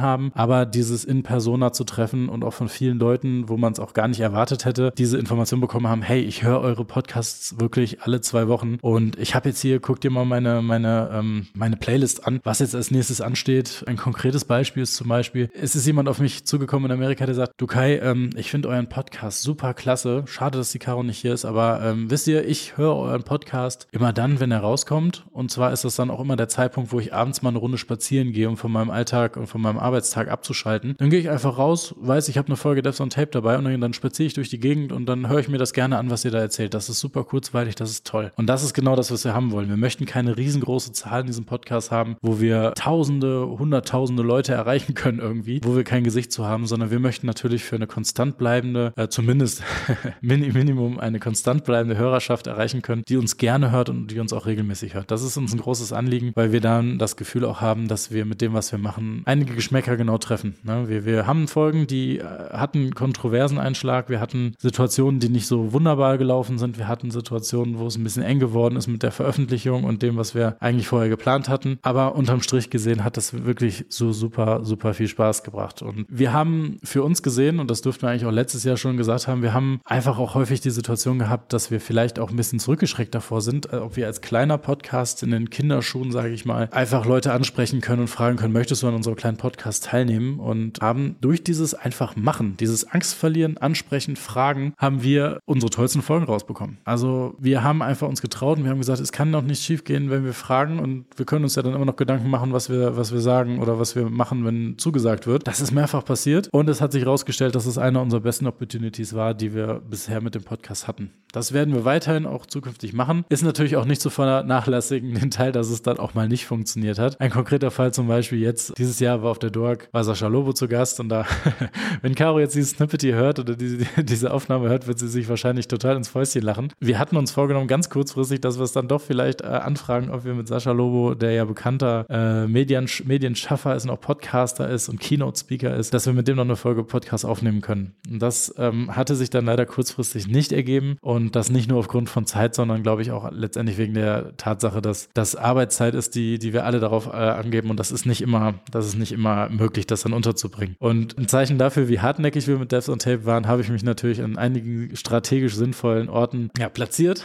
haben. 0.00 0.32
Aber 0.34 0.66
dieses 0.66 1.04
in 1.04 1.22
Persona 1.22 1.72
zu 1.72 1.84
treffen 1.84 2.28
und 2.28 2.44
auch 2.44 2.54
von 2.54 2.68
vielen 2.68 2.98
Leuten, 2.98 3.48
wo 3.48 3.56
man 3.56 3.72
es 3.72 3.80
auch 3.80 3.94
gar 3.94 4.08
nicht 4.08 4.20
erwartet 4.20 4.64
hätte, 4.64 4.92
diese 4.96 5.18
Information 5.18 5.60
bekommen 5.60 5.88
haben, 5.88 6.02
hey, 6.02 6.20
ich 6.20 6.42
höre 6.42 6.60
eure 6.60 6.84
Podcasts 6.84 7.58
wirklich 7.60 8.02
alle 8.02 8.20
zwei 8.20 8.48
Wochen 8.48 8.78
und 8.80 9.18
ich 9.18 9.34
habe 9.34 9.48
jetzt 9.48 9.60
hier, 9.60 9.80
guck 9.80 10.00
dir 10.00 10.10
mal 10.10 10.24
meine, 10.24 10.62
meine, 10.62 11.10
ähm, 11.12 11.31
meine 11.54 11.76
Playlist 11.76 12.26
an, 12.26 12.40
was 12.44 12.60
jetzt 12.60 12.74
als 12.74 12.90
nächstes 12.90 13.20
ansteht. 13.20 13.84
Ein 13.86 13.96
konkretes 13.96 14.44
Beispiel 14.44 14.82
ist 14.82 14.94
zum 14.94 15.08
Beispiel, 15.08 15.48
es 15.54 15.74
ist 15.74 15.86
jemand 15.86 16.08
auf 16.08 16.18
mich 16.18 16.44
zugekommen 16.44 16.90
in 16.90 16.96
Amerika, 16.96 17.26
der 17.26 17.34
sagt, 17.34 17.54
du 17.56 17.66
Kai, 17.66 17.98
ähm, 17.98 18.30
ich 18.36 18.50
finde 18.50 18.68
euren 18.68 18.88
Podcast 18.88 19.42
super 19.42 19.74
klasse. 19.74 20.24
Schade, 20.26 20.58
dass 20.58 20.72
die 20.72 20.78
Caro 20.78 21.02
nicht 21.02 21.18
hier 21.18 21.32
ist, 21.32 21.44
aber 21.44 21.80
ähm, 21.82 22.10
wisst 22.10 22.26
ihr, 22.26 22.46
ich 22.46 22.76
höre 22.76 22.96
euren 22.96 23.22
Podcast 23.22 23.88
immer 23.92 24.12
dann, 24.12 24.40
wenn 24.40 24.50
er 24.50 24.60
rauskommt. 24.60 25.24
Und 25.32 25.50
zwar 25.50 25.72
ist 25.72 25.84
das 25.84 25.96
dann 25.96 26.10
auch 26.10 26.20
immer 26.20 26.36
der 26.36 26.48
Zeitpunkt, 26.48 26.92
wo 26.92 27.00
ich 27.00 27.14
abends 27.14 27.42
mal 27.42 27.50
eine 27.50 27.58
Runde 27.58 27.78
spazieren 27.78 28.32
gehe, 28.32 28.48
um 28.48 28.56
von 28.56 28.72
meinem 28.72 28.90
Alltag 28.90 29.36
und 29.36 29.46
von 29.46 29.60
meinem 29.60 29.78
Arbeitstag 29.78 30.28
abzuschalten. 30.28 30.94
Dann 30.98 31.10
gehe 31.10 31.20
ich 31.20 31.30
einfach 31.30 31.58
raus, 31.58 31.94
weiß, 31.98 32.28
ich 32.28 32.38
habe 32.38 32.48
eine 32.48 32.56
Folge 32.56 32.82
Devs 32.82 33.00
on 33.00 33.10
Tape 33.10 33.30
dabei 33.30 33.58
und 33.58 33.64
dann 33.80 33.92
spaziere 33.92 34.26
ich 34.26 34.34
durch 34.34 34.48
die 34.48 34.60
Gegend 34.60 34.92
und 34.92 35.06
dann 35.06 35.28
höre 35.28 35.40
ich 35.40 35.48
mir 35.48 35.58
das 35.58 35.72
gerne 35.72 35.98
an, 35.98 36.10
was 36.10 36.24
ihr 36.24 36.30
da 36.30 36.38
erzählt. 36.38 36.74
Das 36.74 36.88
ist 36.88 37.00
super 37.00 37.24
kurzweilig, 37.24 37.74
das 37.74 37.90
ist 37.90 38.06
toll. 38.06 38.32
Und 38.36 38.46
das 38.46 38.62
ist 38.62 38.74
genau 38.74 38.96
das, 38.96 39.10
was 39.10 39.24
wir 39.24 39.34
haben 39.34 39.52
wollen. 39.52 39.68
Wir 39.68 39.76
möchten 39.76 40.06
keine 40.06 40.36
riesengroße 40.36 40.92
Zahl 40.92 41.11
in 41.20 41.26
diesem 41.26 41.44
Podcast 41.44 41.90
haben, 41.90 42.16
wo 42.20 42.40
wir 42.40 42.72
tausende, 42.74 43.46
hunderttausende 43.46 44.22
Leute 44.22 44.52
erreichen 44.52 44.94
können 44.94 45.18
irgendwie, 45.18 45.60
wo 45.64 45.76
wir 45.76 45.84
kein 45.84 46.04
Gesicht 46.04 46.32
zu 46.32 46.46
haben, 46.46 46.66
sondern 46.66 46.90
wir 46.90 46.98
möchten 46.98 47.26
natürlich 47.26 47.64
für 47.64 47.76
eine 47.76 47.86
konstant 47.86 48.38
bleibende, 48.38 48.92
äh, 48.96 49.08
zumindest 49.08 49.62
Minimum 50.20 50.98
eine 50.98 51.18
konstant 51.18 51.64
bleibende 51.64 51.96
Hörerschaft 51.96 52.46
erreichen 52.46 52.82
können, 52.82 53.02
die 53.08 53.16
uns 53.16 53.36
gerne 53.36 53.70
hört 53.70 53.88
und 53.88 54.08
die 54.08 54.18
uns 54.18 54.32
auch 54.32 54.46
regelmäßig 54.46 54.94
hört. 54.94 55.10
Das 55.10 55.22
ist 55.22 55.36
uns 55.36 55.52
ein 55.52 55.60
großes 55.60 55.92
Anliegen, 55.92 56.32
weil 56.34 56.52
wir 56.52 56.60
dann 56.60 56.98
das 56.98 57.16
Gefühl 57.16 57.44
auch 57.44 57.60
haben, 57.60 57.88
dass 57.88 58.10
wir 58.10 58.24
mit 58.24 58.40
dem, 58.40 58.54
was 58.54 58.72
wir 58.72 58.78
machen, 58.78 59.22
einige 59.24 59.54
Geschmäcker 59.54 59.96
genau 59.96 60.18
treffen. 60.18 60.54
Ne? 60.62 60.88
Wir, 60.88 61.04
wir 61.04 61.26
haben 61.26 61.48
Folgen, 61.48 61.86
die 61.86 62.18
äh, 62.18 62.24
hatten 62.24 62.94
kontroversen 62.94 63.58
Einschlag, 63.58 64.08
wir 64.08 64.20
hatten 64.20 64.54
Situationen, 64.58 65.20
die 65.20 65.28
nicht 65.28 65.46
so 65.46 65.72
wunderbar 65.72 66.18
gelaufen 66.18 66.58
sind, 66.58 66.78
wir 66.78 66.88
hatten 66.88 67.10
Situationen, 67.10 67.78
wo 67.78 67.86
es 67.86 67.96
ein 67.96 68.04
bisschen 68.04 68.22
eng 68.22 68.38
geworden 68.38 68.76
ist 68.76 68.86
mit 68.86 69.02
der 69.02 69.12
Veröffentlichung 69.12 69.84
und 69.84 70.02
dem, 70.02 70.16
was 70.16 70.34
wir 70.34 70.56
eigentlich 70.60 70.88
vorher 70.88 71.01
geplant 71.08 71.48
hatten. 71.48 71.78
Aber 71.82 72.14
unterm 72.14 72.42
Strich 72.42 72.70
gesehen 72.70 73.04
hat 73.04 73.16
das 73.16 73.44
wirklich 73.44 73.84
so 73.88 74.12
super, 74.12 74.64
super 74.64 74.94
viel 74.94 75.08
Spaß 75.08 75.42
gebracht. 75.42 75.82
Und 75.82 76.06
wir 76.08 76.32
haben 76.32 76.78
für 76.82 77.02
uns 77.02 77.22
gesehen, 77.22 77.60
und 77.60 77.70
das 77.70 77.82
dürften 77.82 78.02
wir 78.02 78.10
eigentlich 78.10 78.26
auch 78.26 78.32
letztes 78.32 78.64
Jahr 78.64 78.76
schon 78.76 78.96
gesagt 78.96 79.28
haben, 79.28 79.42
wir 79.42 79.54
haben 79.54 79.80
einfach 79.84 80.18
auch 80.18 80.34
häufig 80.34 80.60
die 80.60 80.70
Situation 80.70 81.18
gehabt, 81.18 81.52
dass 81.52 81.70
wir 81.70 81.80
vielleicht 81.80 82.18
auch 82.18 82.30
ein 82.30 82.36
bisschen 82.36 82.58
zurückgeschreckt 82.58 83.14
davor 83.14 83.40
sind, 83.40 83.72
äh, 83.72 83.76
ob 83.76 83.96
wir 83.96 84.06
als 84.06 84.20
kleiner 84.20 84.58
Podcast 84.58 85.22
in 85.22 85.30
den 85.30 85.50
Kinderschuhen, 85.50 86.12
sage 86.12 86.30
ich 86.30 86.44
mal, 86.44 86.68
einfach 86.72 87.06
Leute 87.06 87.32
ansprechen 87.32 87.80
können 87.80 88.02
und 88.02 88.08
fragen 88.08 88.36
können, 88.36 88.52
möchtest 88.52 88.82
du 88.82 88.88
an 88.88 88.94
unserem 88.94 89.16
kleinen 89.16 89.36
Podcast 89.36 89.84
teilnehmen? 89.84 90.38
Und 90.38 90.80
haben 90.80 91.16
durch 91.20 91.44
dieses 91.44 91.74
einfach 91.74 92.16
machen, 92.16 92.56
dieses 92.58 92.88
Angst 92.90 93.14
verlieren, 93.14 93.56
ansprechen, 93.58 94.16
fragen, 94.16 94.74
haben 94.76 95.02
wir 95.02 95.40
unsere 95.44 95.70
tollsten 95.70 96.02
Folgen 96.02 96.26
rausbekommen. 96.26 96.78
Also 96.84 97.34
wir 97.38 97.62
haben 97.62 97.82
einfach 97.82 98.08
uns 98.08 98.22
getraut 98.22 98.58
und 98.58 98.64
wir 98.64 98.70
haben 98.70 98.78
gesagt, 98.78 99.00
es 99.00 99.12
kann 99.12 99.32
doch 99.32 99.42
nicht 99.42 99.62
schief 99.62 99.84
gehen, 99.84 100.10
wenn 100.10 100.24
wir 100.24 100.34
fragen 100.34 100.78
und 100.78 100.91
wir 101.16 101.26
können 101.26 101.44
uns 101.44 101.54
ja 101.54 101.62
dann 101.62 101.74
immer 101.74 101.84
noch 101.84 101.96
Gedanken 101.96 102.28
machen, 102.30 102.52
was 102.52 102.70
wir, 102.70 102.96
was 102.96 103.12
wir 103.12 103.20
sagen 103.20 103.60
oder 103.60 103.78
was 103.78 103.96
wir 103.96 104.08
machen, 104.08 104.44
wenn 104.44 104.78
zugesagt 104.78 105.26
wird. 105.26 105.46
Das 105.46 105.60
ist 105.60 105.72
mehrfach 105.72 106.04
passiert 106.04 106.48
und 106.52 106.68
es 106.68 106.80
hat 106.80 106.92
sich 106.92 107.04
herausgestellt, 107.04 107.54
dass 107.54 107.66
es 107.66 107.78
eine 107.78 108.00
unserer 108.00 108.20
besten 108.20 108.46
Opportunities 108.46 109.14
war, 109.14 109.34
die 109.34 109.54
wir 109.54 109.80
bisher 109.88 110.20
mit 110.20 110.34
dem 110.34 110.42
Podcast 110.42 110.88
hatten. 110.88 111.10
Das 111.32 111.52
werden 111.52 111.74
wir 111.74 111.84
weiterhin 111.86 112.26
auch 112.26 112.44
zukünftig 112.44 112.92
machen. 112.92 113.24
Ist 113.30 113.42
natürlich 113.42 113.76
auch 113.76 113.86
nicht 113.86 114.02
zu 114.02 114.10
vernachlässigen, 114.10 115.14
den 115.20 115.30
Teil, 115.30 115.50
dass 115.52 115.70
es 115.70 115.82
dann 115.82 115.98
auch 115.98 116.14
mal 116.14 116.28
nicht 116.28 116.46
funktioniert 116.46 116.98
hat. 116.98 117.20
Ein 117.20 117.30
konkreter 117.30 117.70
Fall 117.70 117.92
zum 117.92 118.06
Beispiel 118.06 118.38
jetzt, 118.38 118.78
dieses 118.78 119.00
Jahr 119.00 119.22
war 119.22 119.30
auf 119.30 119.38
der 119.38 119.50
Dork, 119.50 119.88
war 119.92 120.04
Sascha 120.04 120.26
Lobo 120.26 120.52
zu 120.52 120.68
Gast 120.68 121.00
und 121.00 121.08
da, 121.08 121.26
wenn 122.02 122.14
Caro 122.14 122.38
jetzt 122.38 122.54
dieses 122.54 122.72
Snippet 122.72 123.02
hier 123.02 123.14
hört 123.14 123.38
oder 123.38 123.56
diese, 123.56 123.86
diese 124.02 124.32
Aufnahme 124.32 124.68
hört, 124.68 124.86
wird 124.86 124.98
sie 124.98 125.08
sich 125.08 125.28
wahrscheinlich 125.28 125.68
total 125.68 125.96
ins 125.96 126.08
Fäustchen 126.08 126.42
lachen. 126.42 126.72
Wir 126.80 126.98
hatten 126.98 127.16
uns 127.16 127.30
vorgenommen, 127.30 127.66
ganz 127.66 127.88
kurzfristig, 127.88 128.40
dass 128.40 128.58
wir 128.58 128.64
es 128.64 128.72
dann 128.72 128.88
doch 128.88 129.00
vielleicht 129.00 129.40
äh, 129.40 129.46
anfragen, 129.46 130.10
ob 130.10 130.24
wir 130.24 130.34
mit 130.34 130.48
Sascha 130.48 130.72
Lobo, 130.72 130.81
der 131.14 131.32
ja 131.32 131.44
bekannter 131.44 132.06
äh, 132.08 132.46
Medien, 132.46 132.88
Medienschaffer 133.04 133.74
ist 133.74 133.84
und 133.84 133.90
auch 133.90 134.00
Podcaster 134.00 134.68
ist 134.68 134.88
und 134.88 135.00
Keynote-Speaker 135.00 135.74
ist, 135.76 135.94
dass 135.94 136.06
wir 136.06 136.12
mit 136.12 136.28
dem 136.28 136.36
noch 136.36 136.44
eine 136.44 136.56
Folge 136.56 136.84
Podcast 136.84 137.24
aufnehmen 137.24 137.60
können. 137.60 137.94
Und 138.10 138.20
das 138.20 138.54
ähm, 138.58 138.94
hatte 138.94 139.16
sich 139.16 139.30
dann 139.30 139.44
leider 139.44 139.66
kurzfristig 139.66 140.26
nicht 140.28 140.52
ergeben 140.52 140.96
und 141.00 141.36
das 141.36 141.50
nicht 141.50 141.68
nur 141.68 141.78
aufgrund 141.78 142.08
von 142.08 142.26
Zeit, 142.26 142.54
sondern 142.54 142.82
glaube 142.82 143.02
ich 143.02 143.10
auch 143.10 143.30
letztendlich 143.32 143.78
wegen 143.78 143.94
der 143.94 144.36
Tatsache, 144.36 144.82
dass 144.82 145.08
das 145.14 145.36
Arbeitszeit 145.36 145.94
ist, 145.94 146.14
die, 146.14 146.38
die 146.38 146.52
wir 146.52 146.64
alle 146.64 146.80
darauf 146.80 147.06
äh, 147.06 147.10
angeben 147.10 147.70
und 147.70 147.78
das 147.78 147.90
ist 147.90 148.06
nicht 148.06 148.22
immer, 148.22 148.54
das 148.70 148.86
ist 148.86 148.96
nicht 148.96 149.12
immer 149.12 149.48
möglich, 149.48 149.86
das 149.86 150.02
dann 150.02 150.12
unterzubringen. 150.12 150.76
Und 150.78 151.18
ein 151.18 151.28
Zeichen 151.28 151.58
dafür, 151.58 151.88
wie 151.88 152.00
hartnäckig 152.00 152.46
wir 152.46 152.58
mit 152.58 152.72
Devs 152.72 152.88
on 152.88 152.98
Tape 152.98 153.24
waren, 153.24 153.46
habe 153.46 153.62
ich 153.62 153.68
mich 153.68 153.82
natürlich 153.82 154.22
an 154.22 154.36
einigen 154.36 154.94
strategisch 154.96 155.54
sinnvollen 155.54 156.08
Orten 156.08 156.50
ja, 156.58 156.68
platziert, 156.68 157.24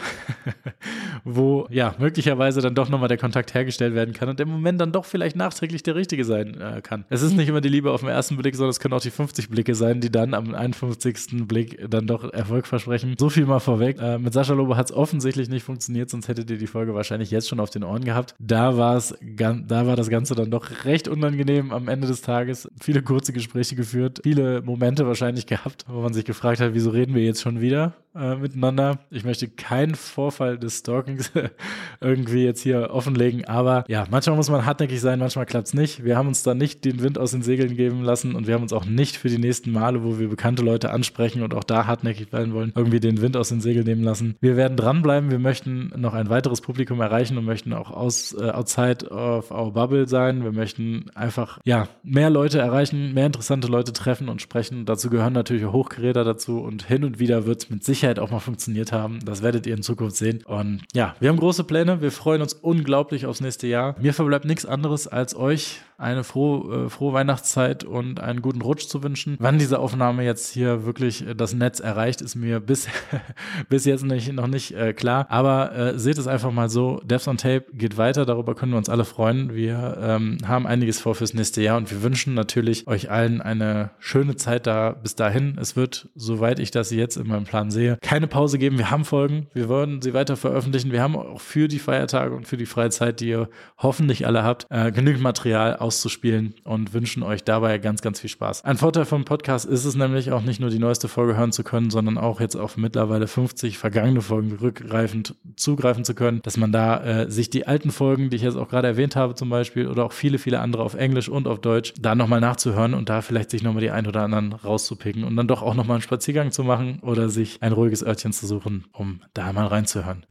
wo 1.24 1.66
ja 1.70 1.94
möglicherweise 1.98 2.60
dann 2.60 2.74
doch 2.74 2.88
nochmal 2.88 3.08
der 3.08 3.18
Kontakt 3.18 3.47
hergestellt 3.54 3.94
werden 3.94 4.14
kann 4.14 4.28
und 4.28 4.40
im 4.40 4.48
Moment 4.48 4.80
dann 4.80 4.92
doch 4.92 5.04
vielleicht 5.04 5.36
nachträglich 5.36 5.82
der 5.82 5.94
richtige 5.94 6.24
sein 6.24 6.60
äh, 6.60 6.80
kann. 6.82 7.04
Es 7.08 7.22
ist 7.22 7.34
nicht 7.34 7.48
immer 7.48 7.60
die 7.60 7.68
Liebe 7.68 7.90
auf 7.90 8.00
den 8.00 8.08
ersten 8.08 8.36
Blick, 8.36 8.54
sondern 8.54 8.70
es 8.70 8.80
können 8.80 8.94
auch 8.94 9.00
die 9.00 9.10
50 9.10 9.48
Blicke 9.48 9.74
sein, 9.74 10.00
die 10.00 10.10
dann 10.10 10.34
am 10.34 10.54
51. 10.54 11.46
Blick 11.46 11.84
dann 11.88 12.06
doch 12.06 12.32
Erfolg 12.32 12.66
versprechen. 12.66 13.14
So 13.18 13.30
viel 13.30 13.46
mal 13.46 13.60
vorweg. 13.60 14.00
Äh, 14.00 14.18
mit 14.18 14.32
Sascha 14.32 14.54
Lobo 14.54 14.76
hat 14.76 14.90
es 14.90 14.96
offensichtlich 14.96 15.48
nicht 15.48 15.62
funktioniert, 15.62 16.10
sonst 16.10 16.28
hättet 16.28 16.50
ihr 16.50 16.58
die 16.58 16.66
Folge 16.66 16.94
wahrscheinlich 16.94 17.30
jetzt 17.30 17.48
schon 17.48 17.60
auf 17.60 17.70
den 17.70 17.84
Ohren 17.84 18.04
gehabt. 18.04 18.34
Da 18.38 18.76
war 18.76 18.96
es, 18.96 19.14
da 19.20 19.86
war 19.86 19.96
das 19.96 20.10
Ganze 20.10 20.34
dann 20.34 20.50
doch 20.50 20.84
recht 20.84 21.08
unangenehm 21.08 21.72
am 21.72 21.88
Ende 21.88 22.06
des 22.06 22.22
Tages. 22.22 22.68
Viele 22.80 23.02
kurze 23.02 23.32
Gespräche 23.32 23.76
geführt, 23.76 24.20
viele 24.22 24.62
Momente 24.62 25.06
wahrscheinlich 25.06 25.46
gehabt, 25.46 25.84
wo 25.88 26.00
man 26.00 26.12
sich 26.12 26.24
gefragt 26.24 26.60
hat, 26.60 26.74
wieso 26.74 26.90
reden 26.90 27.14
wir 27.14 27.22
jetzt 27.22 27.42
schon 27.42 27.60
wieder 27.60 27.94
äh, 28.14 28.36
miteinander. 28.36 28.98
Ich 29.10 29.24
möchte 29.24 29.48
keinen 29.48 29.94
Vorfall 29.94 30.58
des 30.58 30.78
Stalkings 30.78 31.30
irgendwie 32.00 32.44
jetzt 32.44 32.62
hier 32.62 32.90
offenlegen, 32.90 33.37
aber 33.46 33.84
ja, 33.88 34.04
manchmal 34.10 34.36
muss 34.36 34.50
man 34.50 34.66
hartnäckig 34.66 35.00
sein, 35.00 35.18
manchmal 35.18 35.46
klappt 35.46 35.68
es 35.68 35.74
nicht. 35.74 36.04
Wir 36.04 36.16
haben 36.16 36.28
uns 36.28 36.42
da 36.42 36.54
nicht 36.54 36.84
den 36.84 37.02
Wind 37.02 37.18
aus 37.18 37.30
den 37.30 37.42
Segeln 37.42 37.76
geben 37.76 38.02
lassen 38.02 38.34
und 38.34 38.46
wir 38.46 38.54
haben 38.54 38.62
uns 38.62 38.72
auch 38.72 38.84
nicht 38.84 39.16
für 39.16 39.28
die 39.28 39.38
nächsten 39.38 39.72
Male, 39.72 40.04
wo 40.04 40.18
wir 40.18 40.28
bekannte 40.28 40.62
Leute 40.62 40.90
ansprechen 40.90 41.42
und 41.42 41.54
auch 41.54 41.64
da 41.64 41.86
hartnäckig 41.86 42.30
bleiben 42.30 42.52
wollen, 42.52 42.72
irgendwie 42.74 43.00
den 43.00 43.20
Wind 43.20 43.36
aus 43.36 43.48
den 43.48 43.60
Segeln 43.60 43.86
nehmen 43.86 44.02
lassen. 44.02 44.36
Wir 44.40 44.56
werden 44.56 44.76
dranbleiben, 44.76 45.30
wir 45.30 45.38
möchten 45.38 45.92
noch 45.96 46.14
ein 46.14 46.28
weiteres 46.30 46.60
Publikum 46.60 47.00
erreichen 47.00 47.38
und 47.38 47.44
möchten 47.44 47.72
auch 47.72 47.90
aus, 47.90 48.34
äh, 48.34 48.50
outside 48.50 49.08
of 49.10 49.50
our 49.50 49.72
bubble 49.72 50.08
sein. 50.08 50.42
Wir 50.44 50.52
möchten 50.52 51.06
einfach, 51.14 51.58
ja, 51.64 51.88
mehr 52.02 52.30
Leute 52.30 52.58
erreichen, 52.58 53.14
mehr 53.14 53.26
interessante 53.26 53.68
Leute 53.68 53.92
treffen 53.92 54.28
und 54.28 54.42
sprechen. 54.42 54.84
Dazu 54.84 55.10
gehören 55.10 55.32
natürlich 55.32 55.64
Hochgeräte 55.66 56.24
dazu 56.24 56.60
und 56.60 56.86
hin 56.86 57.04
und 57.04 57.18
wieder 57.18 57.46
wird 57.46 57.62
es 57.62 57.70
mit 57.70 57.84
Sicherheit 57.84 58.18
auch 58.18 58.30
mal 58.30 58.40
funktioniert 58.40 58.92
haben. 58.92 59.18
Das 59.24 59.42
werdet 59.42 59.66
ihr 59.66 59.74
in 59.74 59.82
Zukunft 59.82 60.16
sehen. 60.16 60.42
Und 60.44 60.82
ja, 60.94 61.14
wir 61.20 61.28
haben 61.28 61.38
große 61.38 61.64
Pläne. 61.64 62.00
Wir 62.00 62.12
freuen 62.12 62.42
uns 62.42 62.52
unglaublich 62.54 63.26
aufs 63.28 63.40
nächste 63.40 63.66
Jahr. 63.66 63.94
Mir 64.00 64.14
verbleibt 64.14 64.44
nichts 64.44 64.66
anderes, 64.66 65.06
als 65.06 65.36
euch 65.36 65.80
eine 65.98 66.22
frohe, 66.22 66.86
äh, 66.86 66.88
frohe 66.88 67.12
Weihnachtszeit 67.12 67.82
und 67.82 68.20
einen 68.20 68.40
guten 68.40 68.62
Rutsch 68.62 68.86
zu 68.86 69.02
wünschen. 69.02 69.36
Wann 69.40 69.58
diese 69.58 69.80
Aufnahme 69.80 70.24
jetzt 70.24 70.48
hier 70.52 70.86
wirklich 70.86 71.26
äh, 71.26 71.34
das 71.34 71.54
Netz 71.54 71.80
erreicht, 71.80 72.20
ist 72.20 72.36
mir 72.36 72.60
bis, 72.60 72.86
bis 73.68 73.84
jetzt 73.84 74.04
nicht, 74.04 74.32
noch 74.32 74.46
nicht 74.46 74.72
äh, 74.76 74.92
klar. 74.92 75.26
Aber 75.28 75.74
äh, 75.74 75.98
seht 75.98 76.16
es 76.18 76.28
einfach 76.28 76.52
mal 76.52 76.68
so, 76.68 77.00
Devs 77.04 77.26
on 77.26 77.36
Tape 77.36 77.64
geht 77.72 77.96
weiter, 77.96 78.24
darüber 78.24 78.54
können 78.54 78.72
wir 78.72 78.78
uns 78.78 78.88
alle 78.88 79.04
freuen. 79.04 79.54
Wir 79.54 79.98
ähm, 80.00 80.38
haben 80.46 80.68
einiges 80.68 81.00
vor 81.00 81.16
fürs 81.16 81.34
nächste 81.34 81.62
Jahr 81.62 81.76
und 81.76 81.90
wir 81.90 82.00
wünschen 82.00 82.32
natürlich 82.34 82.86
euch 82.86 83.10
allen 83.10 83.42
eine 83.42 83.90
schöne 83.98 84.36
Zeit 84.36 84.68
da 84.68 84.92
bis 84.92 85.16
dahin. 85.16 85.58
Es 85.60 85.74
wird, 85.74 86.08
soweit 86.14 86.60
ich 86.60 86.70
das 86.70 86.92
jetzt 86.92 87.16
in 87.16 87.26
meinem 87.26 87.44
Plan 87.44 87.72
sehe, 87.72 87.98
keine 88.02 88.28
Pause 88.28 88.58
geben. 88.58 88.78
Wir 88.78 88.92
haben 88.92 89.04
Folgen, 89.04 89.48
wir 89.52 89.68
wollen 89.68 90.00
sie 90.00 90.14
weiter 90.14 90.36
veröffentlichen. 90.36 90.92
Wir 90.92 91.02
haben 91.02 91.16
auch 91.16 91.40
für 91.40 91.66
die 91.66 91.80
Feiertage 91.80 92.36
und 92.36 92.46
für 92.46 92.56
die 92.56 92.66
Freizeit, 92.66 93.17
die 93.20 93.28
ihr 93.28 93.48
hoffentlich 93.78 94.26
alle 94.26 94.42
habt, 94.42 94.66
äh, 94.70 94.92
genügend 94.92 95.22
Material 95.22 95.76
auszuspielen 95.76 96.54
und 96.64 96.92
wünschen 96.94 97.22
euch 97.22 97.44
dabei 97.44 97.78
ganz, 97.78 98.02
ganz 98.02 98.20
viel 98.20 98.30
Spaß. 98.30 98.64
Ein 98.64 98.76
Vorteil 98.76 99.04
vom 99.04 99.24
Podcast 99.24 99.66
ist 99.66 99.84
es 99.84 99.94
nämlich 99.94 100.32
auch 100.32 100.42
nicht 100.42 100.60
nur 100.60 100.70
die 100.70 100.78
neueste 100.78 101.08
Folge 101.08 101.36
hören 101.36 101.52
zu 101.52 101.64
können, 101.64 101.90
sondern 101.90 102.18
auch 102.18 102.40
jetzt 102.40 102.56
auf 102.56 102.76
mittlerweile 102.76 103.26
50 103.26 103.78
vergangene 103.78 104.20
Folgen 104.20 104.52
rückgreifend 104.52 105.34
zugreifen 105.56 106.04
zu 106.04 106.14
können, 106.14 106.40
dass 106.42 106.56
man 106.56 106.72
da 106.72 107.02
äh, 107.02 107.30
sich 107.30 107.50
die 107.50 107.66
alten 107.66 107.90
Folgen, 107.90 108.30
die 108.30 108.36
ich 108.36 108.42
jetzt 108.42 108.56
auch 108.56 108.68
gerade 108.68 108.88
erwähnt 108.88 109.16
habe 109.16 109.34
zum 109.34 109.48
Beispiel, 109.48 109.88
oder 109.88 110.04
auch 110.04 110.12
viele, 110.12 110.38
viele 110.38 110.60
andere 110.60 110.82
auf 110.82 110.94
Englisch 110.94 111.28
und 111.28 111.46
auf 111.46 111.60
Deutsch, 111.60 111.94
da 112.00 112.14
nochmal 112.14 112.40
nachzuhören 112.40 112.94
und 112.94 113.08
da 113.08 113.22
vielleicht 113.22 113.50
sich 113.50 113.62
nochmal 113.62 113.82
die 113.82 113.90
ein 113.90 114.06
oder 114.06 114.22
anderen 114.22 114.52
rauszupicken 114.52 115.24
und 115.24 115.36
dann 115.36 115.48
doch 115.48 115.62
auch 115.62 115.74
nochmal 115.74 115.96
einen 115.96 116.02
Spaziergang 116.02 116.52
zu 116.52 116.64
machen 116.64 117.00
oder 117.02 117.28
sich 117.28 117.62
ein 117.62 117.72
ruhiges 117.72 118.02
Örtchen 118.04 118.32
zu 118.32 118.46
suchen, 118.46 118.84
um 118.92 119.20
da 119.34 119.52
mal 119.52 119.66
reinzuhören. 119.66 120.26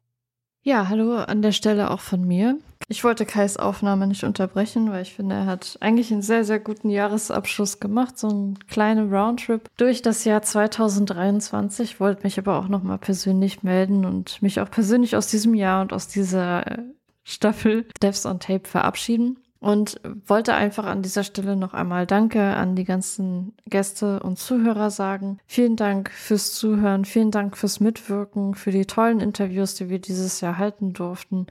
Ja, 0.62 0.88
hallo 0.88 1.14
an 1.14 1.40
der 1.40 1.52
Stelle 1.52 1.90
auch 1.90 2.00
von 2.00 2.26
mir. 2.26 2.58
Ich 2.90 3.04
wollte 3.04 3.26
Kais 3.26 3.58
Aufnahme 3.58 4.06
nicht 4.06 4.24
unterbrechen, 4.24 4.90
weil 4.90 5.02
ich 5.02 5.12
finde, 5.12 5.34
er 5.34 5.46
hat 5.46 5.76
eigentlich 5.80 6.10
einen 6.10 6.22
sehr, 6.22 6.44
sehr 6.44 6.58
guten 6.58 6.88
Jahresabschluss 6.88 7.80
gemacht, 7.80 8.18
so 8.18 8.28
einen 8.28 8.58
kleinen 8.66 9.12
Roundtrip 9.14 9.68
durch 9.76 10.00
das 10.00 10.24
Jahr 10.24 10.40
2023. 10.40 12.00
Wollte 12.00 12.22
mich 12.22 12.38
aber 12.38 12.58
auch 12.58 12.68
nochmal 12.68 12.96
persönlich 12.96 13.62
melden 13.62 14.06
und 14.06 14.40
mich 14.40 14.60
auch 14.60 14.70
persönlich 14.70 15.16
aus 15.16 15.26
diesem 15.26 15.52
Jahr 15.52 15.82
und 15.82 15.92
aus 15.92 16.08
dieser 16.08 16.66
äh, 16.66 16.78
Staffel 17.24 17.86
Devs 18.02 18.24
on 18.24 18.40
Tape 18.40 18.66
verabschieden. 18.66 19.38
Und 19.60 20.00
wollte 20.24 20.54
einfach 20.54 20.86
an 20.86 21.02
dieser 21.02 21.24
Stelle 21.24 21.56
noch 21.56 21.74
einmal 21.74 22.06
Danke 22.06 22.40
an 22.40 22.76
die 22.76 22.84
ganzen 22.84 23.54
Gäste 23.66 24.20
und 24.20 24.38
Zuhörer 24.38 24.90
sagen. 24.90 25.40
Vielen 25.46 25.74
Dank 25.74 26.10
fürs 26.12 26.54
Zuhören, 26.54 27.04
vielen 27.04 27.32
Dank 27.32 27.56
fürs 27.56 27.80
Mitwirken, 27.80 28.54
für 28.54 28.70
die 28.70 28.86
tollen 28.86 29.18
Interviews, 29.18 29.74
die 29.74 29.90
wir 29.90 29.98
dieses 29.98 30.40
Jahr 30.40 30.58
halten 30.58 30.92
durften 30.92 31.48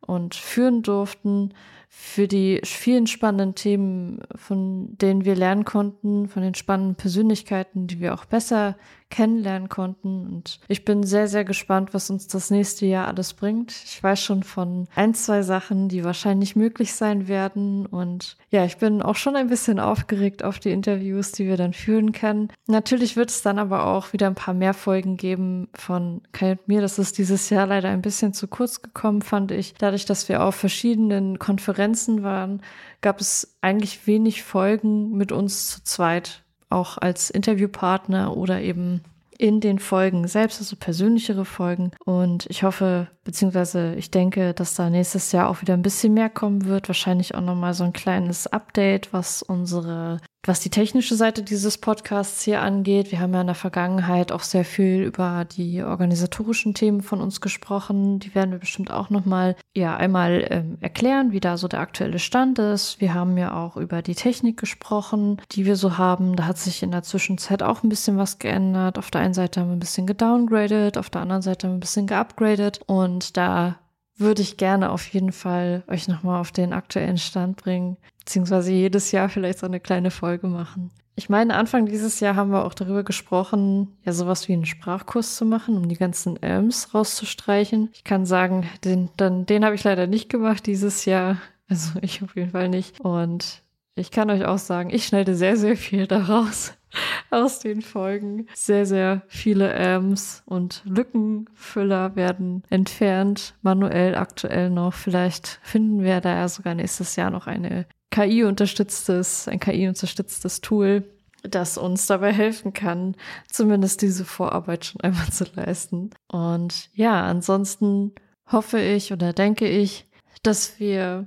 und 0.00 0.34
führen 0.34 0.82
durften, 0.82 1.54
für 1.88 2.28
die 2.28 2.60
vielen 2.62 3.08
spannenden 3.08 3.56
Themen, 3.56 4.20
von 4.36 4.96
denen 4.98 5.24
wir 5.24 5.34
lernen 5.34 5.64
konnten, 5.64 6.28
von 6.28 6.42
den 6.42 6.54
spannenden 6.54 6.94
Persönlichkeiten, 6.94 7.88
die 7.88 8.00
wir 8.00 8.14
auch 8.14 8.24
besser 8.24 8.76
kennenlernen 9.10 9.68
konnten. 9.68 10.26
Und 10.26 10.60
ich 10.68 10.84
bin 10.84 11.02
sehr, 11.02 11.28
sehr 11.28 11.44
gespannt, 11.44 11.92
was 11.92 12.08
uns 12.10 12.28
das 12.28 12.50
nächste 12.50 12.86
Jahr 12.86 13.08
alles 13.08 13.34
bringt. 13.34 13.72
Ich 13.84 14.02
weiß 14.02 14.22
schon 14.22 14.42
von 14.42 14.86
ein, 14.94 15.14
zwei 15.14 15.42
Sachen, 15.42 15.88
die 15.88 16.04
wahrscheinlich 16.04 16.56
möglich 16.56 16.94
sein 16.94 17.28
werden. 17.28 17.86
Und 17.86 18.36
ja, 18.50 18.64
ich 18.64 18.78
bin 18.78 19.02
auch 19.02 19.16
schon 19.16 19.36
ein 19.36 19.48
bisschen 19.48 19.80
aufgeregt 19.80 20.44
auf 20.44 20.58
die 20.58 20.70
Interviews, 20.70 21.32
die 21.32 21.46
wir 21.46 21.56
dann 21.56 21.72
führen 21.72 22.12
können. 22.12 22.48
Natürlich 22.66 23.16
wird 23.16 23.30
es 23.30 23.42
dann 23.42 23.58
aber 23.58 23.86
auch 23.86 24.12
wieder 24.12 24.28
ein 24.28 24.36
paar 24.36 24.54
mehr 24.54 24.74
Folgen 24.74 25.16
geben 25.16 25.68
von 25.74 26.22
Kai 26.32 26.52
und 26.52 26.68
mir. 26.68 26.80
Das 26.80 26.98
ist 26.98 27.18
dieses 27.18 27.50
Jahr 27.50 27.66
leider 27.66 27.90
ein 27.90 28.02
bisschen 28.02 28.32
zu 28.32 28.46
kurz 28.46 28.80
gekommen, 28.80 29.22
fand 29.22 29.50
ich. 29.50 29.74
Dadurch, 29.74 30.06
dass 30.06 30.28
wir 30.28 30.44
auf 30.44 30.54
verschiedenen 30.54 31.38
Konferenzen 31.38 32.22
waren, 32.22 32.62
gab 33.00 33.20
es 33.20 33.56
eigentlich 33.60 34.06
wenig 34.06 34.42
Folgen 34.42 35.16
mit 35.16 35.32
uns 35.32 35.68
zu 35.68 35.82
zweit 35.82 36.44
auch 36.70 36.98
als 36.98 37.30
Interviewpartner 37.30 38.36
oder 38.36 38.60
eben 38.60 39.02
in 39.40 39.60
den 39.60 39.78
Folgen 39.78 40.28
selbst, 40.28 40.60
also 40.60 40.76
persönlichere 40.76 41.46
Folgen. 41.46 41.92
Und 42.04 42.44
ich 42.50 42.62
hoffe, 42.62 43.08
beziehungsweise 43.24 43.94
ich 43.94 44.10
denke, 44.10 44.52
dass 44.52 44.74
da 44.74 44.90
nächstes 44.90 45.32
Jahr 45.32 45.48
auch 45.48 45.62
wieder 45.62 45.72
ein 45.74 45.82
bisschen 45.82 46.12
mehr 46.12 46.28
kommen 46.28 46.66
wird. 46.66 46.88
Wahrscheinlich 46.88 47.34
auch 47.34 47.40
nochmal 47.40 47.72
so 47.72 47.84
ein 47.84 47.94
kleines 47.94 48.46
Update, 48.46 49.14
was 49.14 49.42
unsere 49.42 50.20
was 50.46 50.60
die 50.60 50.70
technische 50.70 51.16
Seite 51.16 51.42
dieses 51.42 51.76
Podcasts 51.76 52.42
hier 52.42 52.62
angeht, 52.62 53.12
wir 53.12 53.20
haben 53.20 53.34
ja 53.34 53.42
in 53.42 53.46
der 53.46 53.54
Vergangenheit 53.54 54.32
auch 54.32 54.42
sehr 54.42 54.64
viel 54.64 55.02
über 55.02 55.44
die 55.44 55.82
organisatorischen 55.82 56.72
Themen 56.72 57.02
von 57.02 57.20
uns 57.20 57.42
gesprochen. 57.42 58.20
Die 58.20 58.34
werden 58.34 58.50
wir 58.50 58.58
bestimmt 58.58 58.90
auch 58.90 59.10
nochmal 59.10 59.54
ja 59.76 59.96
einmal 59.96 60.46
ähm, 60.48 60.78
erklären, 60.80 61.32
wie 61.32 61.40
da 61.40 61.58
so 61.58 61.68
der 61.68 61.80
aktuelle 61.80 62.18
Stand 62.18 62.58
ist. 62.58 63.02
Wir 63.02 63.12
haben 63.12 63.36
ja 63.36 63.54
auch 63.54 63.76
über 63.76 64.00
die 64.00 64.14
Technik 64.14 64.56
gesprochen, 64.56 65.42
die 65.52 65.66
wir 65.66 65.76
so 65.76 65.98
haben. 65.98 66.36
Da 66.36 66.46
hat 66.46 66.56
sich 66.56 66.82
in 66.82 66.90
der 66.90 67.02
Zwischenzeit 67.02 67.62
auch 67.62 67.82
ein 67.82 67.90
bisschen 67.90 68.16
was 68.16 68.38
geändert. 68.38 68.98
Auf 68.98 69.10
der 69.10 69.20
einen 69.20 69.34
Seite 69.34 69.60
haben 69.60 69.68
wir 69.68 69.76
ein 69.76 69.80
bisschen 69.80 70.06
gedowngradet, 70.06 70.96
auf 70.96 71.10
der 71.10 71.20
anderen 71.20 71.42
Seite 71.42 71.66
haben 71.66 71.74
wir 71.74 71.76
ein 71.78 71.80
bisschen 71.80 72.06
geupgradet 72.06 72.80
und 72.86 73.36
da 73.36 73.78
würde 74.20 74.42
ich 74.42 74.56
gerne 74.56 74.90
auf 74.90 75.06
jeden 75.08 75.32
Fall 75.32 75.82
euch 75.88 76.08
nochmal 76.08 76.40
auf 76.40 76.52
den 76.52 76.72
aktuellen 76.72 77.18
Stand 77.18 77.56
bringen, 77.56 77.96
beziehungsweise 78.20 78.72
jedes 78.72 79.12
Jahr 79.12 79.28
vielleicht 79.28 79.58
so 79.58 79.66
eine 79.66 79.80
kleine 79.80 80.10
Folge 80.10 80.46
machen. 80.46 80.90
Ich 81.16 81.28
meine, 81.28 81.54
Anfang 81.54 81.86
dieses 81.86 82.20
Jahr 82.20 82.36
haben 82.36 82.50
wir 82.50 82.64
auch 82.64 82.72
darüber 82.72 83.02
gesprochen, 83.02 83.88
ja, 84.04 84.12
sowas 84.12 84.48
wie 84.48 84.54
einen 84.54 84.64
Sprachkurs 84.64 85.36
zu 85.36 85.44
machen, 85.44 85.76
um 85.76 85.88
die 85.88 85.96
ganzen 85.96 86.42
Elms 86.42 86.94
rauszustreichen. 86.94 87.90
Ich 87.92 88.04
kann 88.04 88.24
sagen, 88.24 88.66
den, 88.84 89.10
dann, 89.16 89.44
den 89.44 89.64
habe 89.64 89.74
ich 89.74 89.84
leider 89.84 90.06
nicht 90.06 90.30
gemacht 90.30 90.66
dieses 90.66 91.04
Jahr. 91.04 91.36
Also 91.68 91.98
ich 92.00 92.22
auf 92.22 92.36
jeden 92.36 92.50
Fall 92.50 92.68
nicht. 92.68 93.00
Und 93.00 93.62
ich 93.94 94.10
kann 94.10 94.30
euch 94.30 94.44
auch 94.44 94.58
sagen, 94.58 94.90
ich 94.90 95.06
schneide 95.06 95.34
sehr, 95.34 95.56
sehr 95.56 95.76
viel 95.76 96.06
daraus 96.06 96.72
aus 97.30 97.60
den 97.60 97.82
Folgen. 97.82 98.46
Sehr, 98.54 98.86
sehr 98.86 99.22
viele 99.28 99.74
Ams 99.74 100.42
und 100.46 100.82
Lückenfüller 100.84 102.16
werden 102.16 102.62
entfernt, 102.70 103.54
manuell 103.62 104.14
aktuell 104.14 104.70
noch. 104.70 104.94
Vielleicht 104.94 105.60
finden 105.62 106.02
wir 106.02 106.20
da 106.20 106.36
ja 106.36 106.48
sogar 106.48 106.74
nächstes 106.74 107.16
Jahr 107.16 107.30
noch 107.30 107.46
eine 107.46 107.86
KI-unterstütztes, 108.10 109.48
ein 109.48 109.60
KI-unterstütztes 109.60 110.60
Tool, 110.60 111.04
das 111.42 111.78
uns 111.78 112.06
dabei 112.06 112.32
helfen 112.32 112.72
kann, 112.72 113.16
zumindest 113.48 114.02
diese 114.02 114.24
Vorarbeit 114.24 114.84
schon 114.84 115.00
einmal 115.00 115.28
zu 115.30 115.44
leisten. 115.54 116.10
Und 116.28 116.90
ja, 116.94 117.24
ansonsten 117.24 118.12
hoffe 118.50 118.80
ich 118.80 119.12
oder 119.12 119.32
denke 119.32 119.68
ich, 119.68 120.06
dass 120.42 120.80
wir 120.80 121.26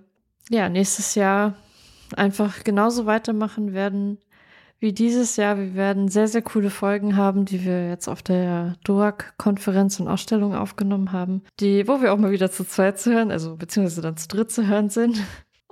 ja 0.49 0.69
nächstes 0.69 1.15
Jahr 1.15 1.55
einfach 2.15 2.63
genauso 2.63 3.05
weitermachen 3.05 3.73
werden 3.73 4.17
wie 4.83 4.91
dieses 4.91 5.37
Jahr. 5.37 5.57
Wir 5.57 5.75
werden 5.75 6.09
sehr, 6.09 6.27
sehr 6.27 6.41
coole 6.41 6.69
Folgen 6.69 7.15
haben, 7.15 7.45
die 7.45 7.63
wir 7.63 7.87
jetzt 7.87 8.09
auf 8.09 8.21
der 8.21 8.75
DOAC-Konferenz 8.83 10.01
und 10.01 10.09
Ausstellung 10.09 10.53
aufgenommen 10.53 11.13
haben, 11.13 11.41
die, 11.61 11.87
wo 11.87 12.01
wir 12.01 12.11
auch 12.11 12.17
mal 12.17 12.31
wieder 12.31 12.51
zu 12.51 12.65
zweit 12.65 12.99
zu 12.99 13.13
hören, 13.13 13.31
also 13.31 13.55
beziehungsweise 13.55 14.01
dann 14.01 14.17
zu 14.17 14.27
dritt 14.27 14.51
zu 14.51 14.67
hören 14.67 14.89
sind. 14.89 15.23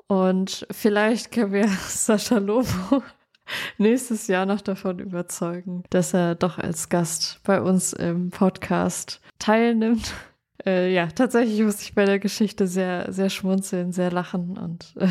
Und 0.08 0.65
vielleicht 0.71 1.34
können 1.34 1.52
wir 1.52 1.67
Sascha 1.88 2.38
Lobo 2.38 3.04
nächstes 3.78 4.28
Jahr 4.28 4.45
noch 4.45 4.62
davon 4.62 5.00
überzeugen, 5.00 5.84
dass 5.89 6.13
er 6.13 6.36
doch 6.36 6.58
als 6.58 6.88
Gast 6.88 7.41
bei 7.43 7.62
uns 7.62 7.91
im 7.91 8.30
Podcast 8.30 9.19
teilnimmt. 9.39 10.13
Äh, 10.65 10.93
ja, 10.93 11.08
tatsächlich 11.08 11.62
muss 11.62 11.82
ich 11.82 11.95
bei 11.95 12.06
der 12.06 12.19
Geschichte 12.19 12.65
sehr, 12.65 13.12
sehr 13.12 13.30
schmunzeln, 13.30 13.91
sehr 13.91 14.10
lachen 14.10 14.58
und 14.58 14.93
äh, 14.97 15.10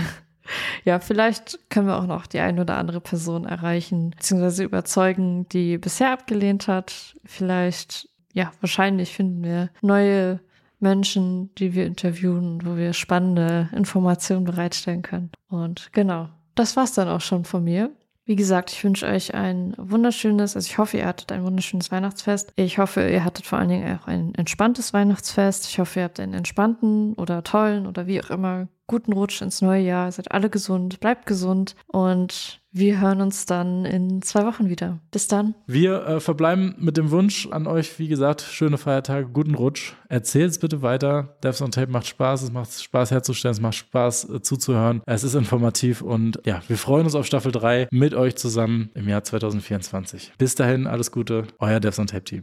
ja, 0.85 1.01
vielleicht 1.01 1.59
können 1.71 1.87
wir 1.87 1.99
auch 1.99 2.07
noch 2.07 2.27
die 2.27 2.41
eine 2.41 2.63
oder 2.63 2.77
andere 2.77 3.01
Person 3.01 3.45
erreichen, 3.45 4.11
beziehungsweise 4.11 4.65
überzeugen, 4.65 5.49
die 5.49 5.79
bisher 5.79 6.13
abgelehnt 6.13 6.69
hat. 6.69 7.15
Vielleicht, 7.25 8.09
ja, 8.33 8.53
wahrscheinlich 8.61 9.15
finden 9.15 9.45
wir 9.45 9.71
neue 9.83 10.41
Menschen, 10.79 11.55
die 11.57 11.75
wir 11.75 11.87
interviewen, 11.87 12.61
wo 12.65 12.77
wir 12.77 12.93
spannende 12.93 13.69
Informationen 13.75 14.45
bereitstellen 14.45 15.03
können. 15.03 15.31
Und 15.49 15.91
genau, 15.93 16.29
das 16.55 16.77
war's 16.77 16.95
dann 16.95 17.09
auch 17.09 17.21
schon 17.21 17.45
von 17.45 17.65
mir. 17.65 17.91
Wie 18.25 18.37
gesagt, 18.37 18.71
ich 18.71 18.85
wünsche 18.85 19.07
euch 19.07 19.35
ein 19.35 19.75
wunderschönes, 19.77 20.55
also 20.55 20.67
ich 20.67 20.79
hoffe, 20.79 20.99
ihr 20.99 21.07
hattet 21.07 21.33
ein 21.33 21.43
wunderschönes 21.43 21.91
Weihnachtsfest. 21.91 22.53
Ich 22.55 22.79
hoffe, 22.79 23.09
ihr 23.09 23.25
hattet 23.25 23.45
vor 23.45 23.59
allen 23.59 23.71
Dingen 23.71 23.99
auch 23.99 24.07
ein 24.07 24.35
entspanntes 24.37 24.93
Weihnachtsfest. 24.93 25.67
Ich 25.69 25.79
hoffe, 25.79 26.01
ihr 26.01 26.05
habt 26.05 26.21
einen 26.21 26.35
entspannten 26.35 27.15
oder 27.15 27.43
tollen 27.43 27.87
oder 27.87 28.07
wie 28.07 28.23
auch 28.23 28.31
immer 28.31 28.69
guten 28.91 29.13
Rutsch 29.13 29.41
ins 29.41 29.63
neue 29.63 29.83
Jahr. 29.83 30.11
Seid 30.11 30.33
alle 30.33 30.51
gesund, 30.51 30.99
bleibt 30.99 31.25
gesund 31.25 31.77
und 31.87 32.61
wir 32.73 33.01
hören 33.01 33.21
uns 33.21 33.47
dann 33.47 33.85
in 33.85 34.21
zwei 34.23 34.45
Wochen 34.45 34.69
wieder. 34.69 34.99
Bis 35.13 35.29
dann. 35.29 35.55
Wir 35.67 36.05
äh, 36.07 36.21
verbleiben 36.21 36.75
mit 36.79 36.97
dem 36.97 37.13
Wunsch 37.13 37.47
an 37.53 37.69
euch, 37.69 38.01
wie 38.01 38.09
gesagt, 38.09 38.43
schöne 38.43 38.79
Feiertage, 38.79 39.29
guten 39.29 39.55
Rutsch. 39.55 39.95
Erzählt 40.09 40.51
es 40.51 40.59
bitte 40.59 40.83
weiter. 40.83 41.37
Devs 41.45 41.63
on 41.63 41.71
Tape 41.71 41.91
macht 41.91 42.09
Spaß, 42.09 42.43
es 42.43 42.51
macht 42.53 42.83
Spaß 42.83 43.13
herzustellen, 43.13 43.55
es 43.55 43.61
macht 43.61 43.77
Spaß 43.77 44.29
äh, 44.29 44.43
zuzuhören. 44.43 45.03
Es 45.07 45.23
ist 45.23 45.35
informativ 45.35 46.03
und 46.03 46.41
ja, 46.45 46.61
wir 46.67 46.77
freuen 46.77 47.05
uns 47.05 47.15
auf 47.15 47.27
Staffel 47.27 47.53
3 47.53 47.89
mit 47.93 48.15
euch 48.15 48.35
zusammen 48.37 48.91
im 48.95 49.09
Jahr 49.09 49.23
2024. 49.23 50.33
Bis 50.37 50.57
dahin, 50.57 50.89
alles 50.89 51.13
Gute, 51.13 51.47
euer 51.61 51.79
Devs 51.79 52.01
on 52.01 52.09
Tape 52.09 52.25
Team. 52.25 52.41